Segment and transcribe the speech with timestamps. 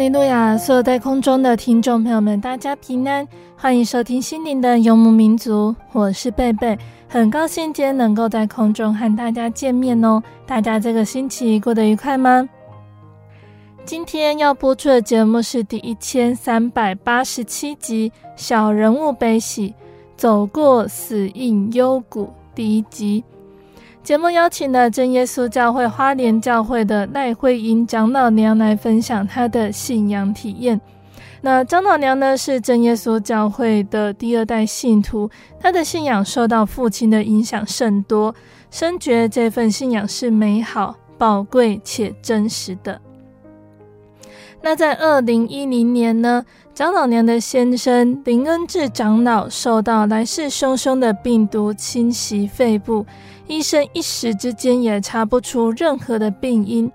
[0.00, 0.56] 利路亚！
[0.56, 10.22] 所有在空中的听众朋友们，大家平安，欢迎收听心灵的游牧民族，我是贝贝，很高兴今天能够在空中和大家见面哦。
[10.46, 12.48] 大家这个星期过得愉快吗？
[13.84, 19.74] 今天要播出的节目是第一千三百八十七集《小人物悲喜，
[20.16, 23.22] 走过死荫幽谷》第一集。
[24.02, 30.80] 节目邀请了真耶稣教会花莲教会的赖慧英长老娘来分享她的信仰体验。
[31.42, 38.34] 那长老娘呢，是真耶稣教会的第二代信徒，她的信仰受到父亲的影响甚多，
[38.70, 43.00] 深觉这份信仰是美好、宝贵且真实的。
[44.62, 46.44] 那在二零一零年呢，
[46.74, 53.04] 长老娘的先生林恩智长老受到来势汹汹的病毒侵袭肺部。
[53.50, 56.88] 医生一时之间也查不出任何的病因，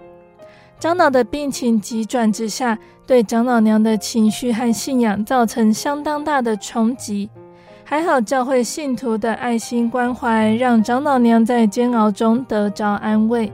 [0.79, 7.29] 长老的病情急转直下，对长老娘的情绪和信仰造成相当大的冲击。
[7.83, 13.51] 还好教会信徒的爱心关怀，让长老娘在煎熬中得着安慰。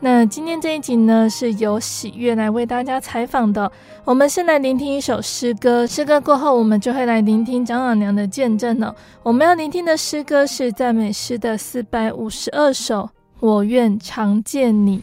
[0.00, 3.70] 那今天这一集呢，是由喜悦来为大家采访的。
[4.04, 8.94] 我们先来聆听一首诗歌，诗歌过后，我们就会来聆听张老娘的见证了。
[9.24, 13.10] 我们要聆听的诗歌是赞美诗的四百五十二首，
[13.40, 15.02] 我愿常见你。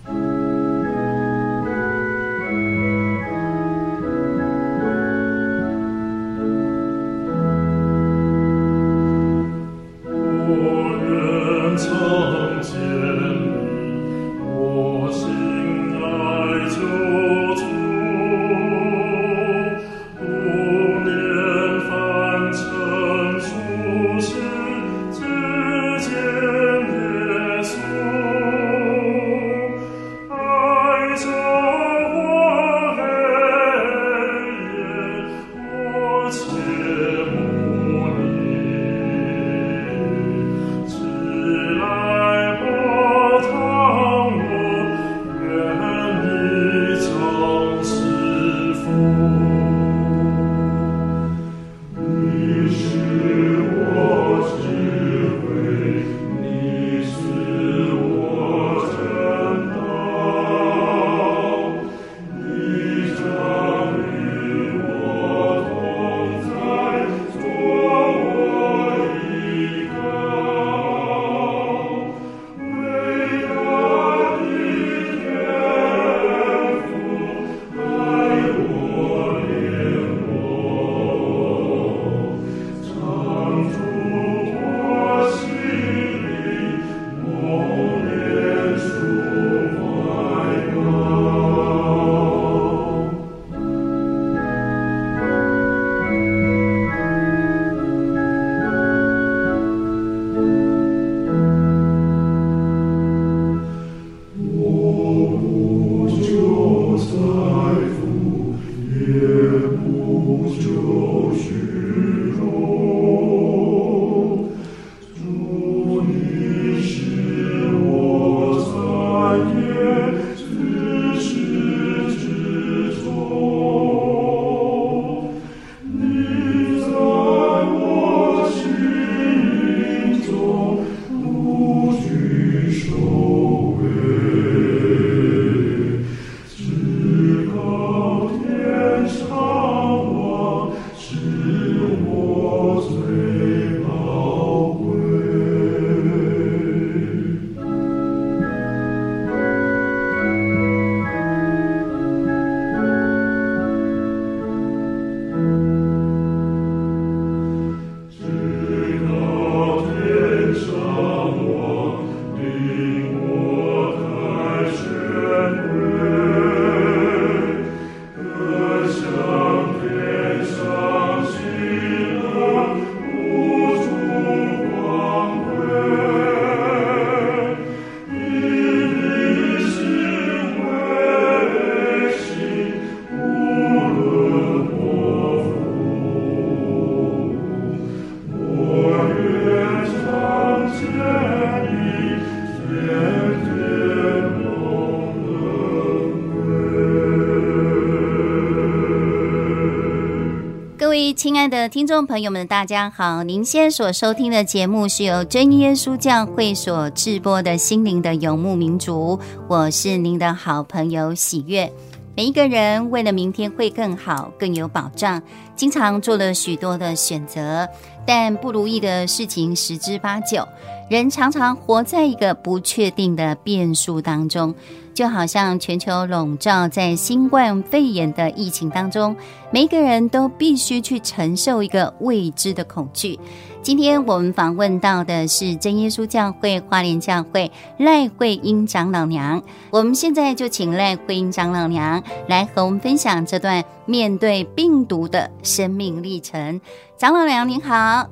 [201.45, 203.21] 亲爱的听众朋友们，大家好！
[203.21, 209.15] 您现在所收听的节目是由真耶稣教会所制播的《心灵的游牧民族》，
[209.47, 211.71] 我是您的好朋友喜悦。
[212.15, 215.21] 每一个人为了明天会更好、更有保障，
[215.55, 217.69] 经常做了许多的选择，
[218.07, 220.47] 但不如意的事情十之八九。
[220.87, 224.53] 人常常活在一个不确定的变数当中，
[224.93, 229.15] 就好像全球笼罩在新冠肺炎的疫情当中，
[229.49, 233.19] 每个人都必须去承受一个未知的恐惧。
[233.63, 239.41] 今天我们访问到的是真耶稣教会花莲教会赖慧英长老娘，
[239.71, 246.61] 我们现在就请赖慧英长老娘来和我们分享这段面对病毒的生命历程。
[246.95, 248.07] 长老娘您好。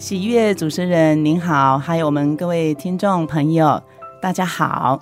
[0.00, 3.82] 喜悦主持人您好，还有我们各位听众朋友，
[4.22, 4.98] 大家好。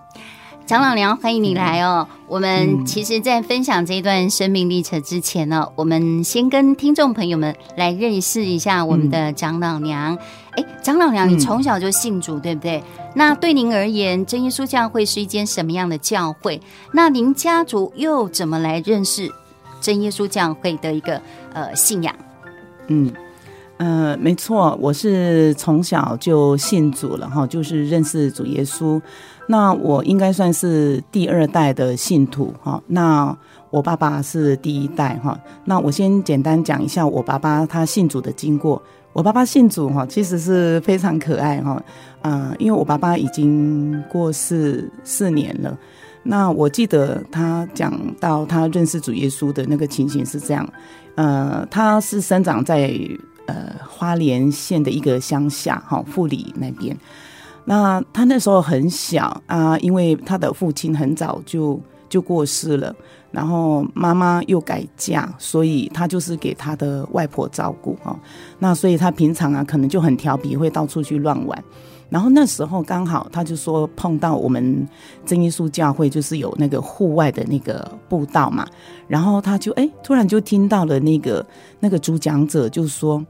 [0.66, 2.04] 长老娘欢迎你来哦。
[2.10, 10.16] 嗯、我们其实，在分享这一段生命历程之前呢，嗯、我们先跟听众朋友们来认识一下我们的长老娘。
[10.56, 12.82] 哎、嗯，长老娘，你从小就信主，嗯、对不对？
[13.14, 16.60] 那对您而言，真耶稣教会是一间什么样的教会？
[16.92, 19.32] 那您家族又怎么来认识
[19.80, 21.22] 真耶稣教会的一个
[21.54, 22.12] 呃信仰？
[22.88, 23.12] 嗯。
[23.78, 29.00] 呃，没错，我是从小就信主了哈，就是认识主耶稣。
[29.46, 32.82] 那我应该算是第二代的信徒哈。
[32.88, 33.34] 那
[33.70, 35.38] 我爸爸是第一代哈。
[35.64, 38.82] 那我先简单讲一下我爸爸他信主的经过。
[39.12, 41.80] 我爸爸信主哈，其实是非常可爱哈。
[42.22, 45.78] 嗯，因为我爸爸已经过世四年了。
[46.24, 50.68] 那我记得他讲到他认识主耶稣的那个情形是这样。
[51.14, 52.92] 呃，他是生长在。
[53.48, 56.94] 呃，花莲县的一个乡下，哈，富里那边。
[57.64, 61.80] 那他那时候很小啊，因为他的父亲很早就
[62.10, 62.94] 就过世了，
[63.30, 68.14] 然后妈妈又改嫁，所以他就是给他的外婆照顾哦。
[68.58, 71.64] 那所以他平常啊，可能就很调皮，会到处去乱玩。
[72.08, 74.86] 然后那时候刚好他就说碰到我们
[75.26, 78.66] 真耶稣教会，就是有那个户外的那个步道嘛。
[79.06, 81.44] 然后他就哎，突然就听到了那个
[81.80, 83.24] 那个主讲者就说：“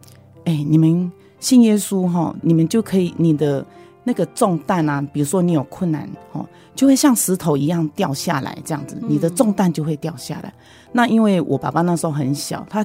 [0.44, 1.10] 哎，你们
[1.40, 3.64] 信耶稣哈，你们就可以你的
[4.04, 10.52] 那个重担啊，比如说你有困难哦，就会像石头一样掉下来，这样子，你的重担就会掉下来。
[10.92, 12.84] 那因为我爸爸那时候很小，他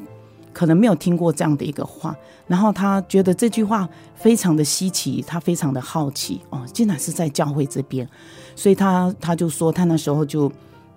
[0.53, 2.15] 可能没有听过这样的一个话，
[2.48, 8.07] 然后他觉得这句话非常的稀奇，他非常的好奇哦，竟然是在教会这边，
[8.55, 10.50] 所以他他就说他那时候就。”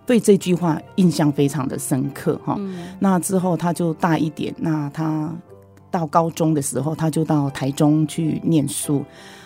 [0.07, 5.35] 对这句话印象非常的深刻哈，嗯、那之后他就大一点，那他
[5.91, 9.05] 到高中的时候，他就到台中去念书，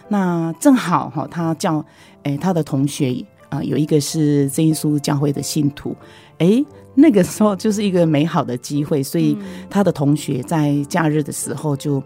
[0.08, 1.82] 那正好哈，他叫
[2.24, 5.96] 诶他的同学啊，有一个是真耶稣教会的信徒，
[6.40, 6.62] 诶
[6.94, 9.38] 那个时候就是一个美好的机会，所以
[9.70, 12.02] 他的同学在假日的时候就。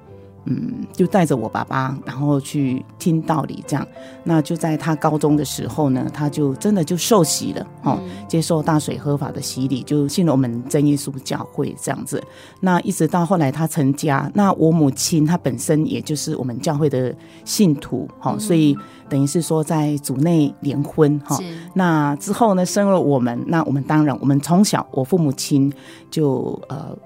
[0.46, 3.86] 嗯，就带着我爸爸，然后去听道理，这样。
[4.22, 7.98] 那就在他高中的时候呢，他就真的就受洗了，哦，
[8.28, 12.22] 接受大水合法的洗礼，就信了我们真耶稣教会这样子。
[12.60, 18.76] 那一直到后来他成家，那我母亲她本身也就是我们教会的信徒，哈，所以
[19.08, 21.38] 等于是说在组内联婚，哈。
[21.74, 25.72] 那之后呢，生了我们，那我们当然，我们从小我父母亲
[26.10, 26.96] 就呃。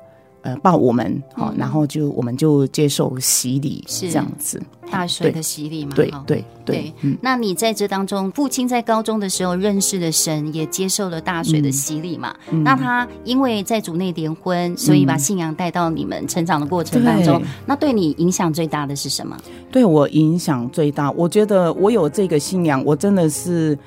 [0.49, 6.93] 呃，抱我们，好，然后就我们就接受洗礼，是这样子，大水的洗礼嘛，对对对。
[7.21, 12.35] 那你在这当中，父亲在高中的时候认识了神，也接受了大水的洗礼嘛？
[12.65, 17.43] 那他因为在主内联婚，所以把信仰带到你们成长的过程当中。
[17.67, 19.37] 那对你影响最大的是什么？
[19.71, 23.79] 对我影响最大，我觉得我有这个信仰，我真的是。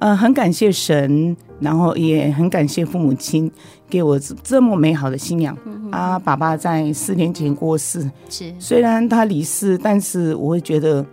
[0.00, 3.50] 呃，很感谢神，然后也很感谢父母亲
[3.88, 5.56] 给我这么美好的信仰。
[5.66, 11.04] 嗯、啊，爸爸在四年前过世，是虽然他离世，但是我会觉得，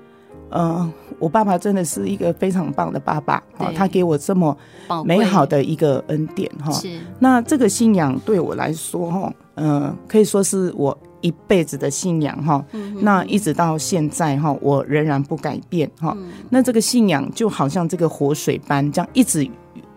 [0.50, 0.90] 呃，
[1.20, 3.36] 我爸爸真的是一个非常棒的爸爸。
[3.58, 4.58] 啊他给我这么
[5.04, 6.72] 美好的一个恩典哈。
[6.72, 10.98] 是那这个信仰对我来说哈，呃，可以说是我。
[11.22, 12.64] 一辈子的信仰哈，
[13.02, 16.14] 那一直到现在哈，我仍然不改变哈。
[16.18, 19.48] 嗯、那这个信仰就好像这个活水般，这样一直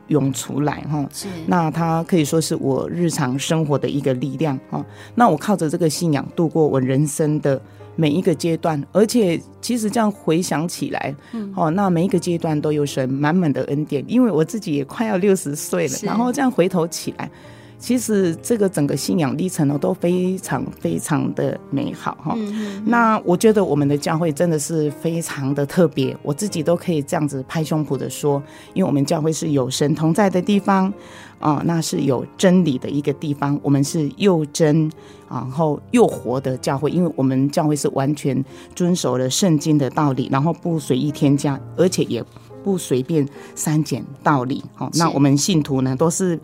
[0.08, 1.06] 涌出来哈。
[1.12, 4.84] 是那它可以说是我日常生活的一个力量哈。
[5.14, 7.60] 那我靠着这个信仰度过我人生的
[7.96, 11.14] 每一个阶段，而且其实这样回想起来，
[11.54, 14.04] 哦、嗯，那每一个阶段都有神满满的恩典。
[14.08, 17.30] 因为我自己也快要六十岁了，然后这样回头起来。
[17.80, 22.36] 其实这个整个信仰历程呢，都非常非常的美好哈。
[22.84, 28.40] 那我觉得我们的教会真的是非常的特别，我自己都可以这样子拍胸脯的说，
[28.74, 30.92] 因为我们教会是有神同在的地方
[31.38, 34.92] 啊，那是有真理的一个地方，我们是又真
[35.30, 38.44] 然后又活的教会，因为我们教会是完全
[38.74, 42.22] 遵守了圣经的道理，然后不随意添加，而且也
[42.62, 44.62] 不随便删减道理。
[44.74, 46.38] 好，那我们信徒呢，都是。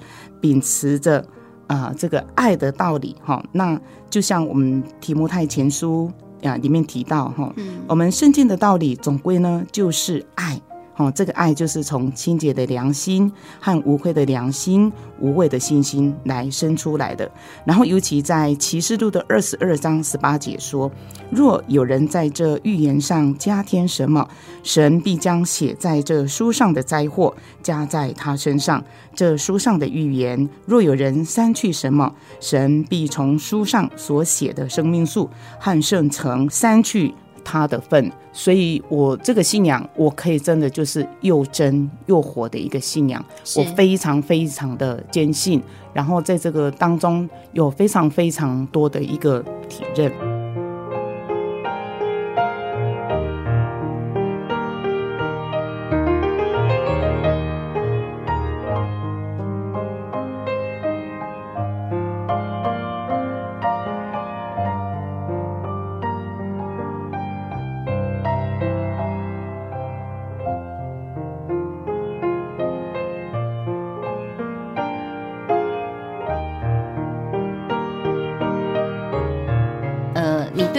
[0.46, 1.18] 秉持着
[1.66, 3.76] 啊、呃，这个爱的道理哈，那
[4.08, 6.08] 就像我们提摩太前书
[6.44, 10.60] 啊里面提到哈，嗯、我们圣经的道理总归呢就是爱。
[10.96, 17.30] 哦，这个爱就是从清洁的良心和无愧的良心、无畏的信心来生出来的。
[17.66, 20.90] 然后，尤其在启示录的二十二章十八节说
[21.30, 24.26] ：“若有人在这预言上加添什么，
[24.62, 28.80] 神必将写在这书上的灾祸加在他身上；
[29.14, 37.14] 这书上的预言，若有人删去什么，神必从书上所写的生命树和圣城删去。”
[37.46, 43.24] 他的份，所以我这个信仰，我可以真的就是又真又活的一个信仰，
[43.56, 45.62] 我非常非常的坚信，
[45.92, 50.35] 然后在这个当中有非常非常多的一个体认。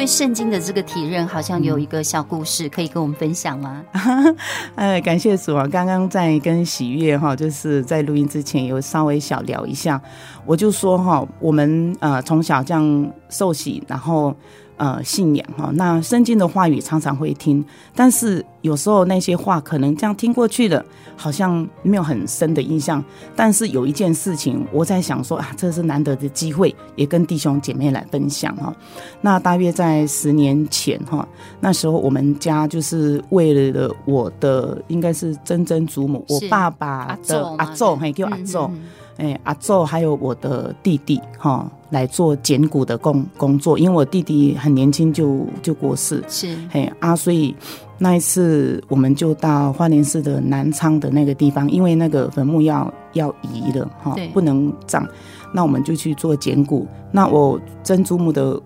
[0.07, 3.83] 圣经的这个体认，好像有一个小故事可以跟我们分享吗？
[4.75, 5.67] 哎，感谢主啊！
[5.67, 10.01] 刚刚在跟喜悦哈，就是在录音之前有稍微小聊一下，
[10.45, 14.33] 我就说哈，我们呃从小这样受洗，然后。
[14.79, 20.83] 呃，信仰哈，那圣经的话语常常会听，但是有时候那些话可能这样听过去了，
[21.15, 23.01] 好像没有很深的印象。
[23.33, 28.75] 但是有一件事情，我在想说啊，这是难得的机会，也跟弟兄姐妹来分享哈。
[29.21, 31.25] 那大约在十年前哈，
[31.61, 38.69] 那时候我们家就是为了我的应该是曾曾祖母，我爸爸的阿祖，嘿，叫阿祖。
[39.17, 47.55] 哎，阿祖还有我的弟弟哈，来做捡骨的工工作，因为我弟弟很年轻就就过世，是嘿啊，所以
[47.97, 55.03] 那一次我们就到花莲市的南昌的那个地方，因为那个坟墓要要移了哈，不能葬，
[55.51, 56.85] 那我们就去做捡骨。
[57.11, 58.61] 那我曾祖母的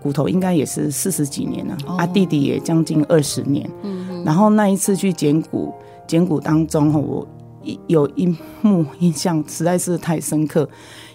[0.00, 5.74] 骨头应该也是四十几年了，哦、啊，弟弟也将近二十年，嗯哼，然后那一次去捡骨，
[6.06, 7.26] 捡骨当中我。
[7.86, 8.26] 有一
[8.62, 10.68] 幕印象实在是太深刻，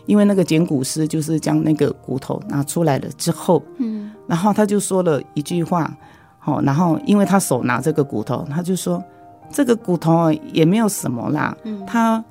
[0.05, 5.91] 因为那个捡骨师就是将那个骨头拿出来了之后，嗯，然后他就说了一句话，
[6.39, 9.03] 好，然后因为他手拿这个骨头，他就说
[9.51, 12.23] 这个骨头也没有什么啦，嗯，他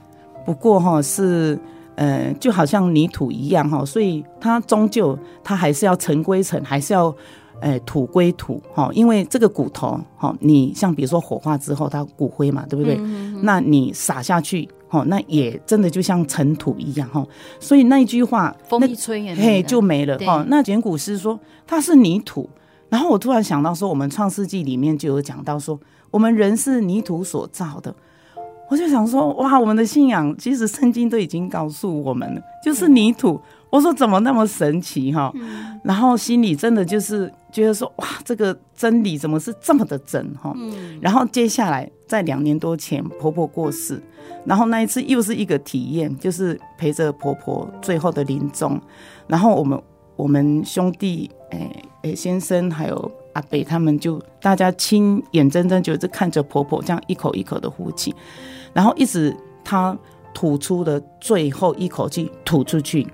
[0.44, 1.58] 不过哈是，
[1.94, 7.14] 呃，就好像泥土一样哈，所以它终究它还是要尘归尘，还是要。
[7.60, 12.96] 哎，土归土，哈，因为这个骨头，哈，你像比如说火化之后，它骨灰嘛，对不对？
[13.42, 17.24] 那你撒下去，哈，那也真的就像尘土一样，哈。
[17.58, 20.44] 所以那一句话，风一吹也嘿就没了，哈。
[20.48, 22.48] 那捡骨师说它是泥土，
[22.88, 25.78] 然后我突然想到说，我们创世纪里面就有讲到说，
[26.10, 27.94] 我们人是泥土所造的，
[28.70, 33.32] 我就想说，哇，我们的信仰其实圣经都已经告诉我们了，就是泥土。
[33.34, 40.52] 嗯我说怎么那么神奇哈，嗯、然后心里真的就是觉得说哇，这个真理怎么是这么的真哈？
[40.56, 44.02] 嗯、然后接下来在两年多前婆婆过世，
[44.44, 48.80] 然后那一次又是一个体验，就是陪着婆婆最后的临终，
[49.28, 49.80] 然后我们
[50.16, 51.70] 我们兄弟哎
[52.02, 58.12] 哎先生还有阿北他们就大家亲眼睁睁就是看着婆婆这样一口一口的呼气，
[58.72, 59.32] 然后一直
[59.64, 59.96] 她
[60.34, 63.06] 吐出的最后一口气吐出去。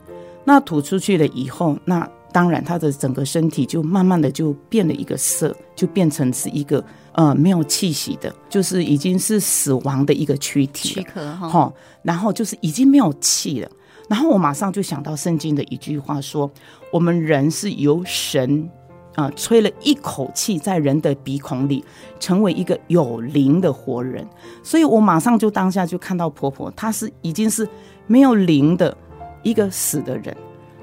[0.47, 11.73] 那吐出去了以后，那当然他的整个身体就慢慢的就变了一个色，就变成是一个呃没有气息的，就是已经是死亡的一个躯体，躯壳哈，
[12.03, 13.69] 然后就是已经没有气了。
[14.09, 16.49] 然后我马上就想到圣经的一句话说，
[16.93, 18.71] 我们人是由神
[19.17, 21.85] 啊、呃、吹了一口气在人的鼻孔里，
[22.21, 24.25] 成为一个有灵的活人。
[24.62, 27.69] 所以我马上就当下就看到婆婆，她是已经是
[28.07, 28.97] 没有灵的。
[29.47, 30.37] 一个死的人，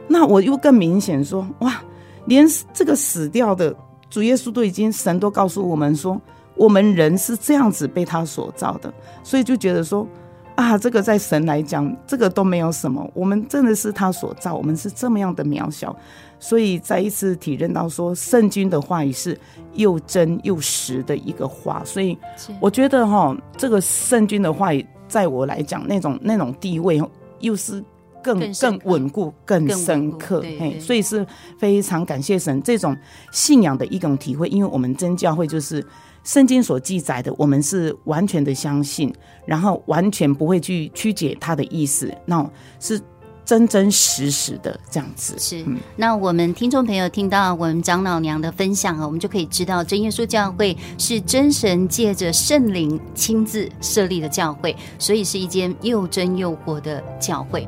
[0.07, 1.83] 那我又更明显说，哇，
[2.27, 3.75] 连这个死掉的
[4.09, 6.19] 主耶稣都已经神都告诉我们说，
[6.55, 10.07] 我们人是这样子被他所造的，所以就觉得说，
[10.55, 13.05] 啊，这个在神来讲，这个都没有什么。
[13.13, 15.93] 我们真的是他所造，我们是这么样的渺小，
[16.39, 19.37] 所以再一次体认到说，圣经的话语是
[19.73, 21.81] 又真又实的一个话。
[21.83, 22.17] 所以
[22.61, 27.01] 我觉得哈，这个圣经的话语，在我来讲，那种那种地位
[27.39, 27.83] 又是
[28.23, 30.41] 更更稳固、更深刻。
[30.41, 31.23] 嘿，所以是
[31.59, 32.97] 非常感谢神这种
[33.31, 35.85] 信仰的一种体会，因为我们真教会就是。
[36.25, 39.13] 圣经所记载的，我们是完全的相信，
[39.45, 42.49] 然后完全不会去曲解他的意思，那
[42.79, 42.97] 是
[43.43, 45.35] 真真实实的这样子。
[45.37, 45.65] 是，
[45.97, 57.67] 那我们听众朋友听到我们长老娘的分享啊，我们就可以知道真耶稣教会是真神借着圣灵亲自设立的教会，所以是一间又真又活的教会。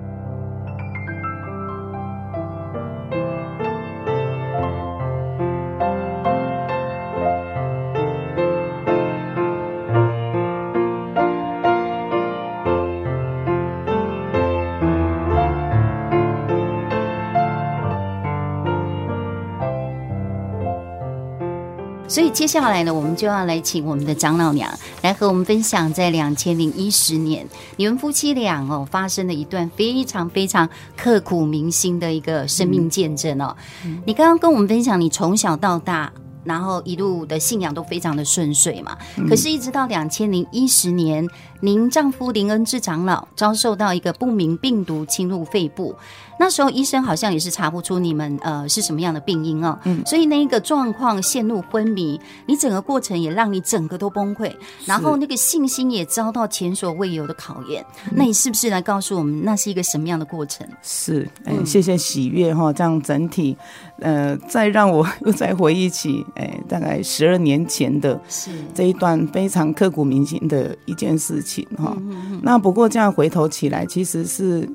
[22.15, 27.45] 所以接下来呢，我们就要来请我们的长老娘来和我们分享，在两千零一十年，
[27.75, 33.53] 你们夫妻俩哦，发生了一段非常非常刻骨铭心的一个生命见证哦。
[33.83, 36.09] 嗯、你刚刚跟我们分享，你从小到大，
[36.45, 38.97] 然后一路的信仰都非常的顺遂嘛。
[39.17, 41.27] 嗯、可是，一直到两千零一十年，
[41.59, 45.93] 您丈夫林恩志长老遭受到一个不明病毒侵入肺部。
[46.37, 54.53] 那时候医生好像也是查不出你们呃是什么样的病因哦，嗯，所以那一个状况陷入昏迷，你整个过程也让你整个都崩溃，
[54.85, 57.85] 然后那个信心也遭到前所未有的考验。
[58.11, 60.67] 那你是不是来告诉我们，那是一个什么样的过程？
[60.83, 63.55] 是，嗯，谢谢喜悦哈，这样整体，
[63.99, 71.95] 呃，再让我 又再回忆起，哎，大概十二年前的是这一段非常刻骨铭心的一件事情哈。
[72.41, 74.69] 那不过这样回头起来，其实是。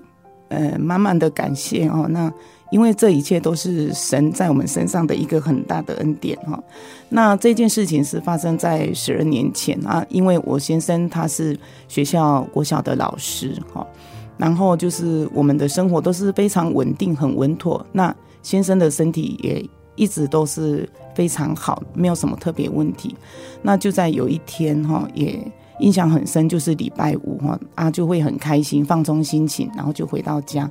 [0.52, 2.08] 呃，满满的感谢哦。
[2.10, 2.28] 那
[2.72, 6.60] 因为这一切都是神在我们身上的一个很大的恩典哈。
[7.08, 11.56] 那这件事情是发生在十二年前啊，因为我先生他是
[11.86, 13.86] 学校国小的老师哈，
[14.36, 17.86] 然后就是我们的生活都是非常稳定、很稳妥。
[17.92, 19.64] 那先生的身体也
[19.96, 23.14] 一直都是非常好，没有什么特别问题。
[23.62, 25.40] 那就在有一天哈，也。
[25.80, 30.70] 印象很深，就是礼拜五哈啊，就会很开心，放松心情，然后就回到家。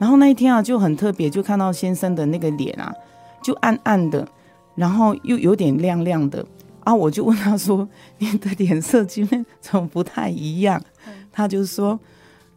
[0.00, 2.92] 然后那一天啊，就很特别，就看到先生的那个脸啊，
[3.40, 4.26] 就暗暗的，
[4.74, 6.44] 然后又有点亮亮的
[6.82, 6.92] 啊。
[6.92, 10.82] 我就问他说：“你的脸色今天怎么不太一样？”
[11.30, 11.96] 他就说：“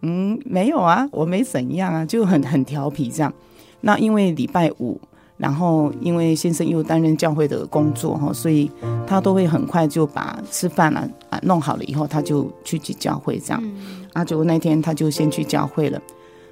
[0.01, 3.31] 嗯，没有啊，我没怎样啊，就很很调皮这样。”
[3.81, 4.99] 那因为礼拜五。
[5.37, 8.69] 然后，因为先生又担任教会的工作哈，所以
[9.07, 13.59] 他都会很快就把吃饭啊啊弄好了以后，他就去去教会这样。
[13.63, 15.99] 嗯、啊，结果那天他就先去教会了，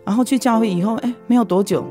[0.04, 1.86] 然后去教会以后，哎，没有多久，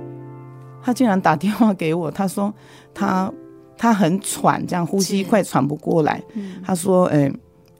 [0.82, 2.52] 他竟然打电话给我，他说
[2.92, 3.32] 他
[3.76, 6.20] 他很喘，这样呼吸快喘不过来。
[6.34, 7.32] 嗯、他说，哎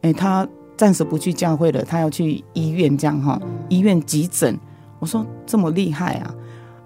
[0.02, 3.36] 哎，他暂时不去教会了，他要去医院这样哈，
[3.68, 4.56] 医院急诊。
[5.00, 6.32] 我说这么厉害啊！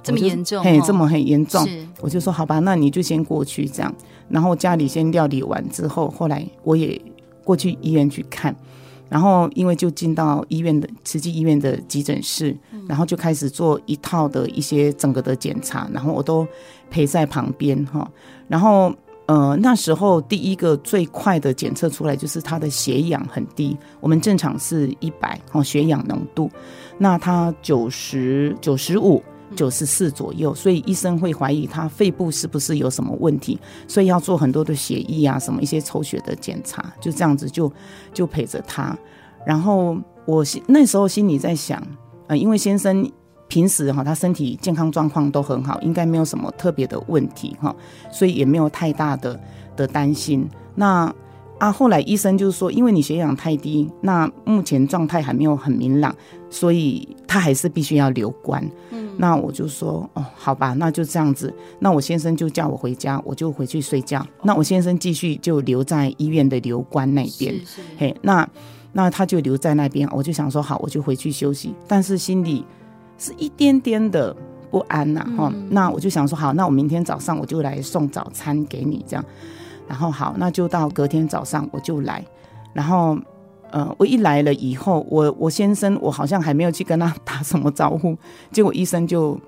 [0.02, 1.66] 这么严重，嘿，这么很严重，
[2.00, 3.94] 我就说好吧，那你就先过去这样，
[4.28, 7.00] 然后家里先料理完之后，后来我也
[7.44, 8.54] 过去医院去看，
[9.08, 12.56] 然后因为就进到医院的慈济医院的急诊室，
[12.88, 16.46] 然后就开始做一套的一些整个的检查，然后我都
[16.90, 18.10] 陪在旁边哈，
[18.48, 18.92] 然后
[19.26, 26.50] 呃那时候第一个最快的检测出来就是他的血氧很低，我们正常是一百哦血氧浓度，
[26.98, 29.22] 那他九十九十五。
[29.52, 37.72] 九十四左右，所以医生会怀疑他肺部是不是有什么问题，所以要做很多的血液啊，什么一些抽血的检查，就这样子就
[38.12, 38.96] 就陪着他。
[39.46, 41.82] 然后我那时候心里在想，
[42.26, 43.10] 呃，因为先生
[43.48, 47.74] 平时哈他身体健康状况都很好，应该没有什么特别的问题哈，
[48.10, 49.38] 所以也没有太大的
[49.76, 50.48] 的担心。
[50.74, 51.14] 那
[51.58, 56.12] 啊，后来医生就是说，因为你血氧太低，那目前状态还没有很明朗，
[56.50, 58.68] 所以他还是必须要留观。
[59.02, 61.52] 嗯，那我就说，哦，好吧，那就这样子。
[61.78, 64.26] 那我先生就叫我回家，我就回去睡觉。
[64.42, 67.54] 那我先生继续就留在医院的留观那边。
[67.98, 68.48] 嘿，那
[68.92, 71.74] 那他就留在那边，我就想说，好，我就回去休息。
[71.88, 72.64] 但是心里
[73.18, 74.34] 是一点点的
[74.70, 75.50] 不安呐，哈。
[75.54, 75.68] 嗯。
[75.70, 79.24] 那我就想说，好，那我明天早上我就来送早餐给你，这样。
[79.88, 82.24] 然后好，那就到隔天早上我就来，
[82.72, 83.18] 然后，
[83.72, 88.16] 呃，我一来了以后，我我先生我好像还没有去跟他 打什么招呼，
[88.50, 89.38] 结果医生就，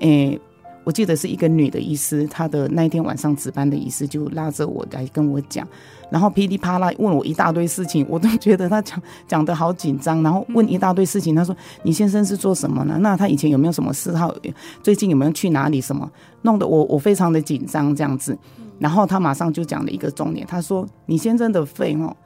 [0.00, 0.38] 诶，
[0.84, 5.66] 我记得是一个女的医师，她的那一天晚上值班的医师就拉着我来跟我讲，
[6.10, 11.34] 然后噼里啪啦问我一大堆事情，我都觉得他讲讲得好紧张，然后问一大堆事情。
[11.34, 12.98] 他说：“你先生是做什么呢？
[13.00, 14.34] 那他以前有没有什么嗜好？
[14.82, 15.80] 最近有没有去哪里？
[15.80, 16.10] 什么
[16.42, 18.36] 弄得我我非常的紧张这样子。”
[18.78, 22.16] 然后他马上就讲了一个重点，他说：“你先生的肺哦，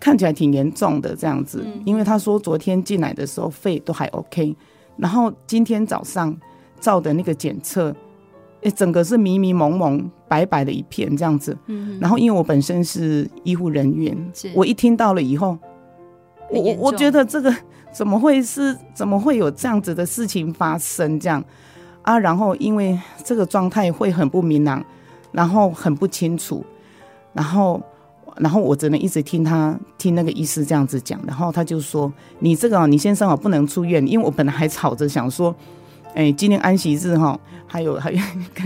[0.00, 4.56] 看起来挺严重的这样子，因为他说昨天进来的时候肺都还 OK，
[4.96, 6.36] 然后今天早上。”
[6.78, 7.92] 照的那个检测，
[8.60, 11.56] 诶，整个是迷迷蒙蒙、白白的一片这样子。
[11.66, 14.14] 嗯，然后因为我本身是医护人员，
[14.54, 15.58] 我一听到了以后，
[16.50, 17.52] 我我我觉得这个
[17.90, 21.18] 怎么会是怎么会有这样子的事情发生？
[21.18, 21.42] 这样
[22.02, 24.84] 啊，然后因为这个状态会很不明朗，
[25.32, 26.62] 然后很不清楚，
[27.32, 27.80] 然后
[28.38, 35.54] 然后我只能一直听他听那个医师这样子讲，然后他就说：“你这个你先生啊不能出院，因为我本来还吵着想说。
[36.16, 38.18] ”哎、欸，今天安息日哈，还有 还有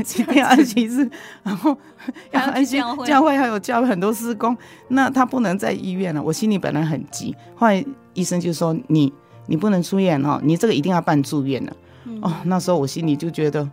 [0.04, 1.10] 今天安息日，
[1.42, 1.76] 然后
[2.30, 4.56] 要安息教会还有教会很多施工，
[4.86, 6.22] 那他不能在医院了。
[6.22, 9.12] 我心里本来很急，后来医生就说你
[9.46, 11.72] 你不能出院哦，你这个一定要办住院了。
[12.04, 13.68] 嗯、哦，那时候我心里就觉得，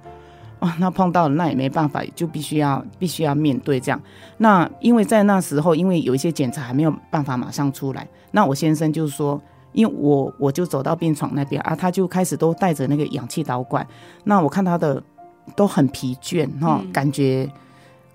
[0.60, 4.02] 哦，那碰到了那也没办法，就必须要必须要面对这样。
[4.38, 9.42] 那因为在那时候，因为有一些检查还没有办法马上出来，那我先生就是说。
[9.74, 13.86] 因为我我就走到病床那边啊，他就开始都带着那个氧气导管。
[14.24, 15.04] 那我看他的
[15.56, 17.48] 都很疲倦哈，感觉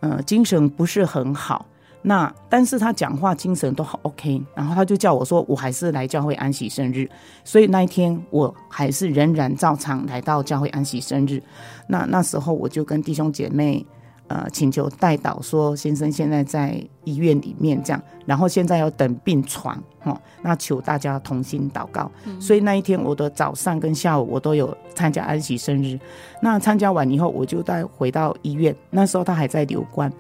[0.01, 1.65] 呃精神不是很好。
[2.03, 4.43] 那但是他讲话精神都好 OK。
[4.55, 7.09] 然后他就叫我说，我还是来教会安息生日。
[7.45, 11.43] 所以那一天我还是仍然照常来到教会安息生日。
[11.87, 13.85] 那那时候我就跟弟兄姐妹。
[14.29, 22.11] 呃，请求代祷说，先生现在在医院里面这样，然后现在要等病床，哈，那求大家同心祷告。
[22.25, 26.01] 嗯、所以那一天我的早上跟下午我都有参加安息生日。
[26.41, 30.11] 那参加完以后，我就带回到医院，那时候他还在留观。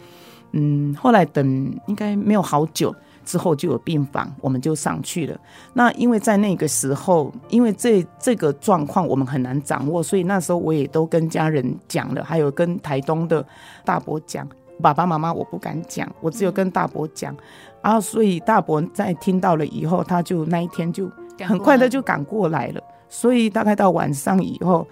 [0.52, 1.44] 嗯，后来等
[1.86, 2.94] 应该没有好久。
[3.24, 5.38] 之后就有病房，我们就上去了。
[5.74, 13.46] 那因为在那个时候，因为这这个状况我们很难掌握，所以那时候我也都跟家人讲了，还有跟台东的
[13.84, 14.44] 大伯讲。
[14.82, 17.32] 爸爸妈妈我不敢讲，我只有跟大伯讲。
[17.80, 21.08] 然后、所以大伯在听到了以后，他就那一天就
[21.46, 22.82] 很快的就赶过来了。
[23.08, 24.84] 所以大概到晚上以后，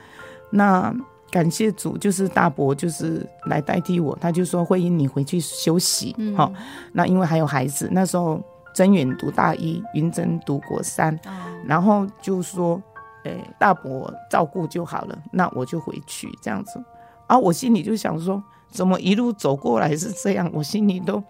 [0.51, 0.95] 那。
[1.31, 6.63] 感谢主，就是大伯就是来代替我，他就说慧英你回去休息，好、嗯。
[6.93, 8.41] 那因为还有孩子，那时候
[8.75, 11.31] 真远读大一，云珍读国三，哦、
[11.65, 12.83] 然后就说，
[13.25, 16.83] 诶、欸，大伯照顾就好了，那我就回去这样子。
[17.27, 20.51] 啊，我心里就想说，怎么一路走过来是这样？
[20.53, 21.23] 我心里都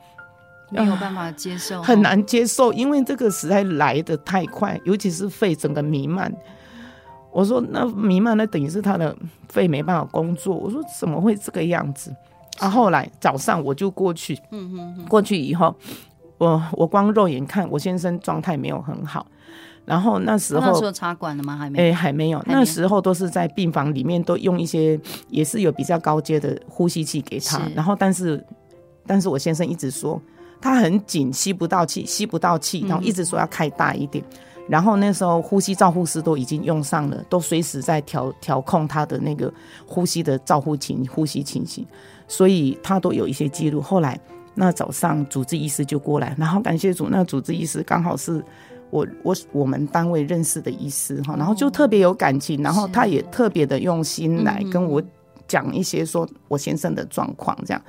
[0.70, 6.32] 没有办法接受，很难接受，因为这个实在来的太快，尤其是肺整个弥漫。
[7.33, 9.16] 我说那弥漫，那等于是他的
[9.49, 10.55] 肺没办法工作。
[10.55, 12.14] 我说怎么会这个样子？
[12.59, 15.75] 啊，后来早上我就过去，嗯哼哼，过去以后，
[16.38, 19.27] 我我光肉眼看我先生状态没有很好。
[19.87, 21.57] 然后那时候那时候插管了吗？
[21.57, 21.90] 还没？
[21.90, 22.40] 哎，还没有。
[22.47, 27.61] 那时候都是在病房里面都用一些，也是有比较高阶的呼吸器给他。
[27.75, 28.45] 然后但是，
[29.07, 30.21] 但是我先生一直说
[30.61, 34.23] 他很紧，吸不到气，吸不到气，然后一直说要开大一点。
[34.70, 39.52] 然后那时候呼吸照护师都已经用上了，都随时在调调控他的那个
[39.85, 41.85] 呼吸的照护情呼吸情形，
[42.28, 43.80] 所以他都有一些记录。
[43.80, 44.16] 后来
[44.54, 48.40] 那早上主治医师就过来，然后感谢主，那主治医师刚好是
[48.90, 55.02] 我我我们单位认识的医师哈，然后就特别有感情，然后他也特别的用心来跟我
[55.48, 57.83] 讲一些说我先生的状况这样，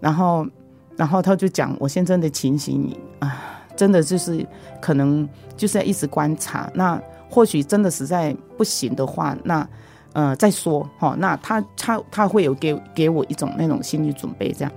[0.00, 0.46] 然后
[0.96, 3.52] 然后他就讲我先生的情形啊。
[3.76, 4.44] 真的就是
[4.80, 9.68] 可能就是要一直观察，那或许真的实在不行的话，那
[10.12, 11.14] 呃再说哈。
[11.18, 14.72] 那他他他会有给给我一种那种心理准备这样，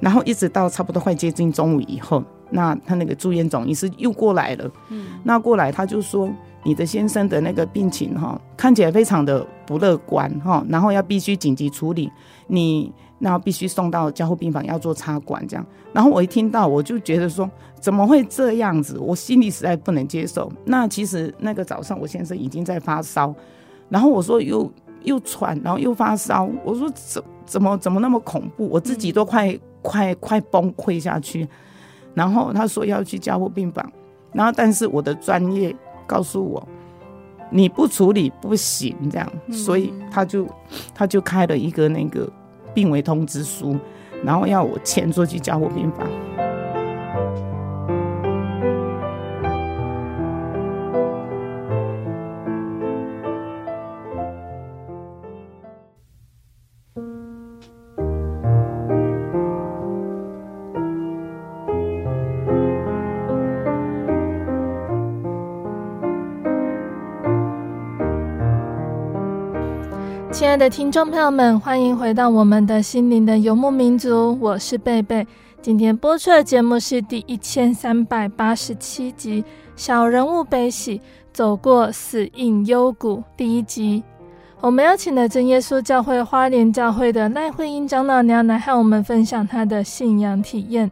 [0.00, 6.28] 然后一直到差不多快接近中午以后，那他那个住院总医师又过来了，嗯，那过来他就说
[6.64, 12.10] 你的先生的那个病情哈看起来非常的不乐观哈，然后要必须紧急处理
[12.48, 12.92] 你。
[13.20, 15.64] 然后必须送到加护病房，要做插管这样。
[15.92, 18.98] 然后我一听到，我就觉得说，怎么会这样子？
[18.98, 20.50] 我心里实在不能接受。
[20.64, 23.34] 那其实那个早上，我先生已经在发烧，
[23.90, 26.48] 然后我说又又喘，然后又发烧。
[26.64, 28.66] 我说怎怎么怎么那么恐怖？
[28.68, 31.46] 我自己都快、嗯、快快崩溃下去。
[32.14, 33.92] 然后他说要去加护病房，
[34.32, 36.66] 然后但是我的专业告诉我，
[37.50, 40.46] 你不处理不行这样，所以他就
[40.94, 42.26] 他就开了一个那个。
[42.74, 43.76] 病危通知书，
[44.24, 46.06] 然后要我签出去加护病房。
[70.50, 75.24] 亲爱的听众朋友们，欢迎回到我们的心灵的游牧民族，我是贝贝。
[75.62, 79.42] 今天播出的节目是第一千三百八十七集
[79.76, 81.00] 《小人物悲喜，
[81.32, 84.02] 走过死荫幽谷》第一集。
[84.60, 90.90] 我们邀请了真耶稣教会花莲教会的赖慧英长老娘来和我们分享她的信仰体验。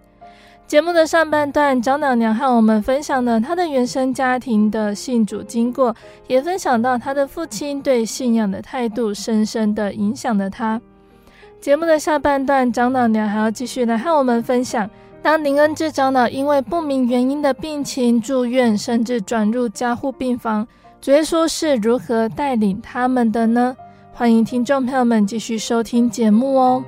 [0.69, 10.79] 节目的上半段，长老娘和我们分享了她的原生家庭的信主经过，也分享到她的父亲对信仰的态度，深深的影响了她。
[11.59, 14.89] 节目的下半段，长老娘还要继续来和我们分享，
[15.23, 20.69] 当林恩智长老因为不明原因的病情住院，甚至转入加护病房，
[21.01, 23.75] 主耶稣是如何带领他们的呢？
[24.13, 26.85] 欢迎听众朋友们继续收听节目哦。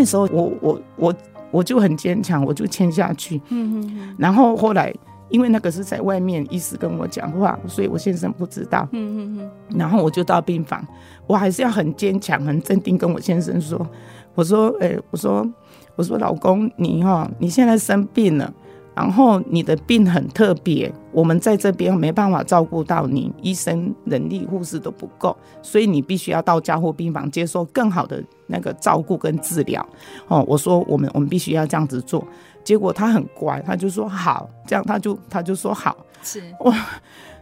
[0.00, 1.14] 那时候我我我
[1.50, 3.38] 我就很坚强，我就签下去。
[3.50, 4.16] 嗯嗯。
[4.16, 4.90] 然后后来，
[5.28, 8.88] 因为那个是在外面医师跟我讲话，所以我先生不知道。
[8.92, 9.78] 嗯嗯嗯。
[9.78, 10.82] 然后我就到病房，
[11.26, 13.86] 我还是要很坚强、很镇定，跟我先生说
[14.34, 15.46] ：“我说，哎、我说，
[15.96, 18.50] 我说，老公，你哈，你现在生病了。”
[18.94, 29.84] 然后你的病很特别，我们在这边没办法照顾到你，医生人力、护士都不够，所以你必须要到加护病房接受更好的那个照顾跟治疗。
[30.28, 32.26] 哦，我说我们我们必须要这样子做，
[32.62, 36.74] 结果他很乖，他就说好，这样他就他就说好，是哇，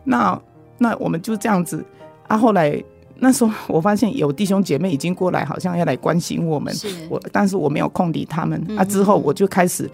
[0.05, 0.41] 那
[0.77, 1.85] 那我们就这样子
[2.29, 2.37] 啊。
[2.37, 2.81] 后来
[3.17, 8.85] 那时候我发现有弟兄姐妹已经过来，好像要来关心我们，是我但是我没有空理他们啊。
[8.85, 9.91] 之后我就开始。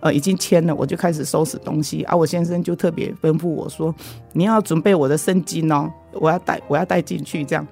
[0.00, 2.14] 呃，已经签了，我就开始收拾东西啊。
[2.14, 3.94] 我先生就特别吩咐我说
[4.32, 7.66] ：“你要准备我的圣经哦，我要带，我要带进去这样。”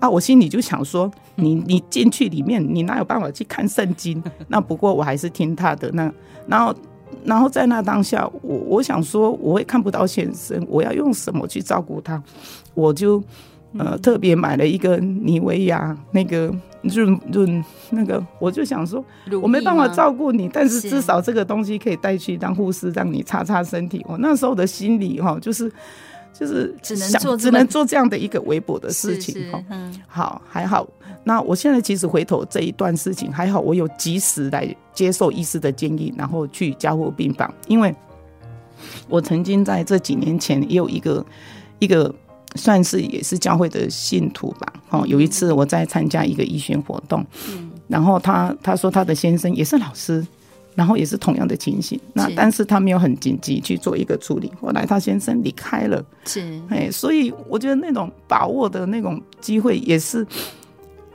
[0.00, 5.90] 啊，我心里就想说：“你你进去里面，你哪有办法去看圣经？”那不过我还是听他的。
[5.92, 6.12] 那
[6.46, 6.74] 然后
[7.24, 12.22] 然后在那当下，我我想说，我会看不到先生，我要用什么去照顾他？
[12.74, 13.22] 我就。
[13.76, 16.50] 呃，特别买了一个妮维雅那个
[16.82, 19.04] 润润那个，我就想说，
[19.42, 24.02] 我没办法照顾你，但是至少这个东西可以带去当护士，让你擦擦身体。
[24.08, 25.70] 我那时候的心里哈，就是
[26.32, 29.62] 就是只能做只能做这样的一个微薄的事情哈。
[29.68, 30.88] 嗯，好，还好。
[31.22, 37.94] 那我现在其实回头这一段事情还好，我有及时来接受医师的建议，然后去加护病房，因为
[39.10, 41.26] 我曾经在这几年前也有一个
[41.80, 42.14] 一个。
[42.54, 44.72] 算是也是教会的信徒吧。
[44.90, 47.24] 哦，有一次我在参加一个医学活动，
[47.86, 50.26] 然后他他说他的先生也是老师，
[50.74, 52.00] 然后也是同样的情形。
[52.14, 54.50] 那但是他没有很紧急去做一个处理。
[54.60, 60.26] 后来他先生离开了，是哎，所以我觉得那种把握的那种机会也是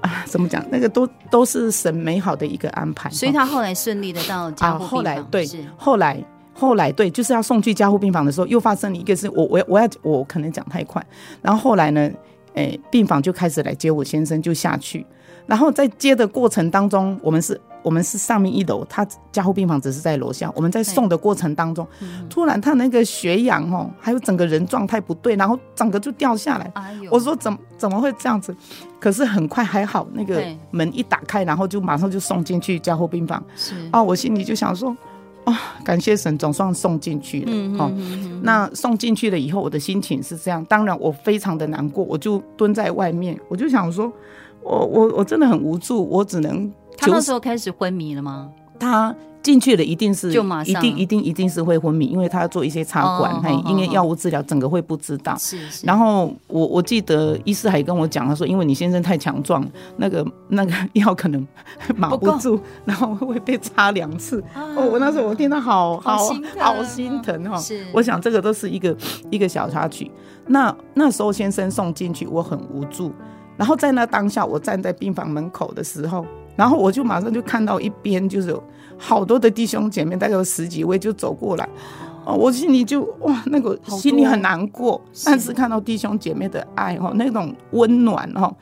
[0.02, 0.64] 啊，怎么讲？
[0.70, 3.10] 那个都都是神美好的一个安排。
[3.10, 4.90] 所以他后来顺利的到加护病房。
[4.90, 6.24] 后来对，后来。
[6.54, 9.28] 后来对，就是要送去加护病房的时候，又发生了一个事。
[9.30, 11.04] 我我我要我可能讲太快。
[11.42, 12.10] 然后后来呢，
[12.54, 15.06] 诶，病房就开始来接我先生，就下去。
[15.46, 20.50] 然后在接的过程当中，我们是，我们是上面一楼，他加护病房只是在楼下。
[20.56, 21.86] 我们在送的过程当中，
[22.30, 26.72] 突然他那个血氧哦，还有整个人状态不对，然后整个就掉下来。
[26.76, 28.56] 哎我说怎么怎么会这样子？
[29.02, 33.44] 可是很快还好，那个门一打开，然后就马上就送进去加护病房。
[33.56, 34.90] 是啊，我心里就想说。
[34.92, 34.98] 啊、
[35.46, 35.54] 哦，
[35.84, 37.48] 感谢神，总算送进去了。
[37.48, 37.92] 嗯、哦、
[38.42, 40.64] 那送进去了以后，我的心情是这样。
[40.66, 44.12] 当然，我非常的难过，我就蹲在外面，我就想说，
[44.62, 46.72] 我我我真的很无助，我只能。
[46.98, 48.50] 他那时候开始昏迷了吗？
[48.80, 49.16] 他。
[49.44, 55.36] 进去了一定是就马上一定一定一定是会昏迷，因为他要做一些插管，嘿，因为药物治疗整个会不知道。
[55.38, 55.86] 是是。
[55.86, 59.62] 然后我我记得医师还跟我讲，他说因为你先生太强壮，
[59.98, 61.46] 那个 那个药可能
[61.98, 64.42] 码不住，然后会被插两次。
[64.56, 66.18] 哦，我那时候我听到好好
[66.58, 67.58] 好心疼哈。
[67.58, 67.86] 是。
[67.94, 68.96] 我想这个都是一个
[69.30, 70.10] 一个小插曲。
[70.48, 73.12] 那那时候先生送进去，我很无助。
[73.58, 76.26] 然后在那当下，我站在病房门口的时候，
[76.56, 78.64] 然后我就马上就看到一边就是有。
[79.06, 81.68] 好多的弟兄姐妹，大概有十几位就走过来，
[82.24, 85.00] 哦，我心里就哇，那个心里很难过。
[85.26, 88.56] 但是看到弟兄姐妹的爱哈，那种温暖哈，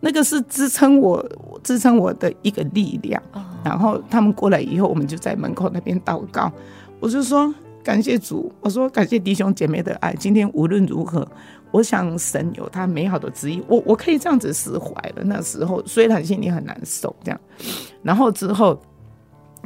[0.00, 1.24] 那个是支撑我
[1.62, 3.22] 支撑我的一个力量。
[3.62, 6.50] 然后他们过来以后，我们就在门口那边祷告。
[6.98, 10.12] 我就说感谢主，我说感谢弟兄姐妹的爱。
[10.14, 11.24] 今天无论如何，
[11.70, 15.22] 我想神有他美好的旨意，我我可以这样子释怀了。
[15.22, 17.40] 那时候虽然心里很难受，这样，
[18.02, 18.76] 然后之后。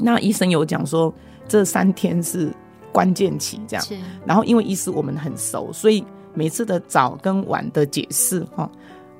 [0.00, 1.12] 那医生有讲说，
[1.46, 2.52] 这三天是
[2.92, 3.84] 关键期，这样。
[3.84, 3.96] 是。
[4.24, 8.70] 然后因为医师我们很熟，所以每次的早跟晚的解释哈，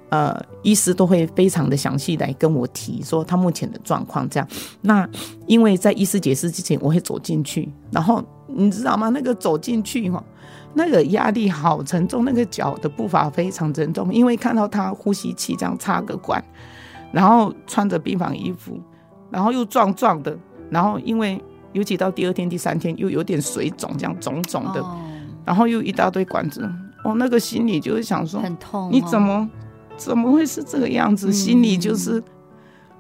[0.09, 4.49] 呃，医师都会非常的详细来跟我提说他目前的状况这样。
[4.81, 5.09] 那
[5.47, 9.09] 因为在医师解释之前，我会走进去，然后你知道吗？
[9.11, 10.23] 那个走进去哈，
[10.75, 16.43] 那个压力好沉重，那个脚的步伐非常沉重，因为看到他呼吸器这样插个管，
[17.13, 18.81] 然后穿着病房衣服，
[19.31, 20.37] 然后又壮壮的，
[20.71, 24.85] 然后因为尤其到第二天、第三天又有点水肿，这样肿肿的，
[25.45, 26.63] 然后又一大堆管子，
[27.05, 29.49] 哦，那个心里就是想说很痛，你怎么？
[29.97, 31.31] 怎么会是这个样子？
[31.31, 32.23] 心里就是，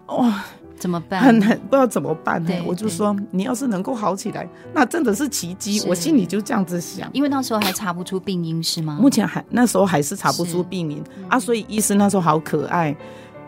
[0.09, 0.45] 哇、
[0.77, 1.23] 怎么办？
[1.23, 2.53] 很很不知道怎么办呢？
[2.67, 5.83] 我就说，你要是能够好起来，那真的是奇迹。
[5.89, 7.09] 我心里就这样子想。
[7.15, 8.99] 因为那时候还查不出病因是吗？
[9.01, 12.95] 目前还那时候还是查不出病因、嗯、啊，所以医生那时候好可爱，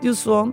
[0.01, 0.51] 就是说。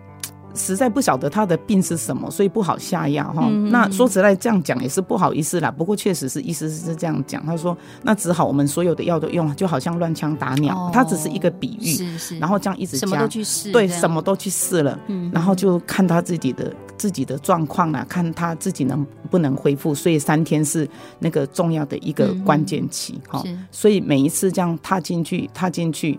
[0.54, 3.46] 实在不晓得他的病是什么，所以不好下药哈。
[3.48, 5.70] 嗯、那说实在这样讲也是不好意思啦。
[5.70, 10.76] 不过确实是医师是这样讲，他说那只好我们所有的药都用，就好像乱枪打鸟。
[10.76, 12.38] 哦、他只是一个比喻，是是。
[12.38, 14.98] 然后这样一直加，什么都去试，对，什么都去试了。
[15.06, 15.30] 嗯。
[15.32, 19.94] 然后就看他自己的自己的状况啦，看他自己能不能恢复。
[19.94, 23.42] 所以三天是那个重要的一个关键期哈。
[23.46, 26.18] 嗯、所以每一次这样踏进去，踏进去。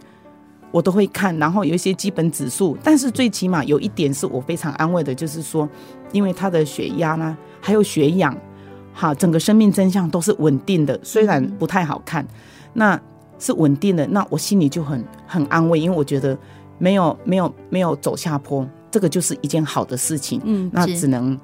[0.71, 5.67] 我都会看，然后有一些基本指数，但是最起码有一点是我非常安慰的，就是说，
[6.13, 8.35] 因为他的血压呢，还有血氧，
[8.93, 12.25] 好，整个生命真相都是稳定的，虽然不太好看，
[12.73, 12.99] 那
[13.37, 16.37] 是稳定的，那我心里就很很安慰，因为我觉得
[16.77, 21.37] 没有没有没有走下坡，这个就是一件好的事情，嗯，那只能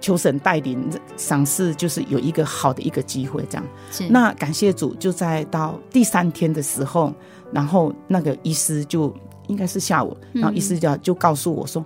[0.00, 7.12] 求神带领赏赐，就是有一个好的一个机会这样，是，那感谢主，就在到第三天的时候。
[7.54, 9.14] 然后那个医师就
[9.46, 11.84] 应该是下午，然后医师就就告诉我说：“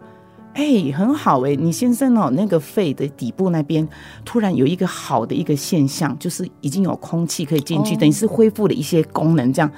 [0.54, 3.86] 哎、很好哎、欸，你先生哦，那个肺的底部那边
[4.24, 9.70] 突然有一个好的一个现象，就是已经有空气可以进去，哦、等于是恢复了一些功能这样。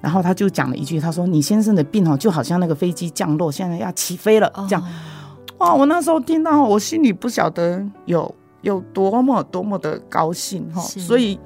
[0.00, 4.84] 然后他就讲了一句，他说：你先生的病哦，就好像那个飞机降落，现在要起飞了这样。
[5.58, 10.80] 哇，我那时候听到，我心里不晓得有有多么多么的高兴哈。
[10.82, 11.38] 所以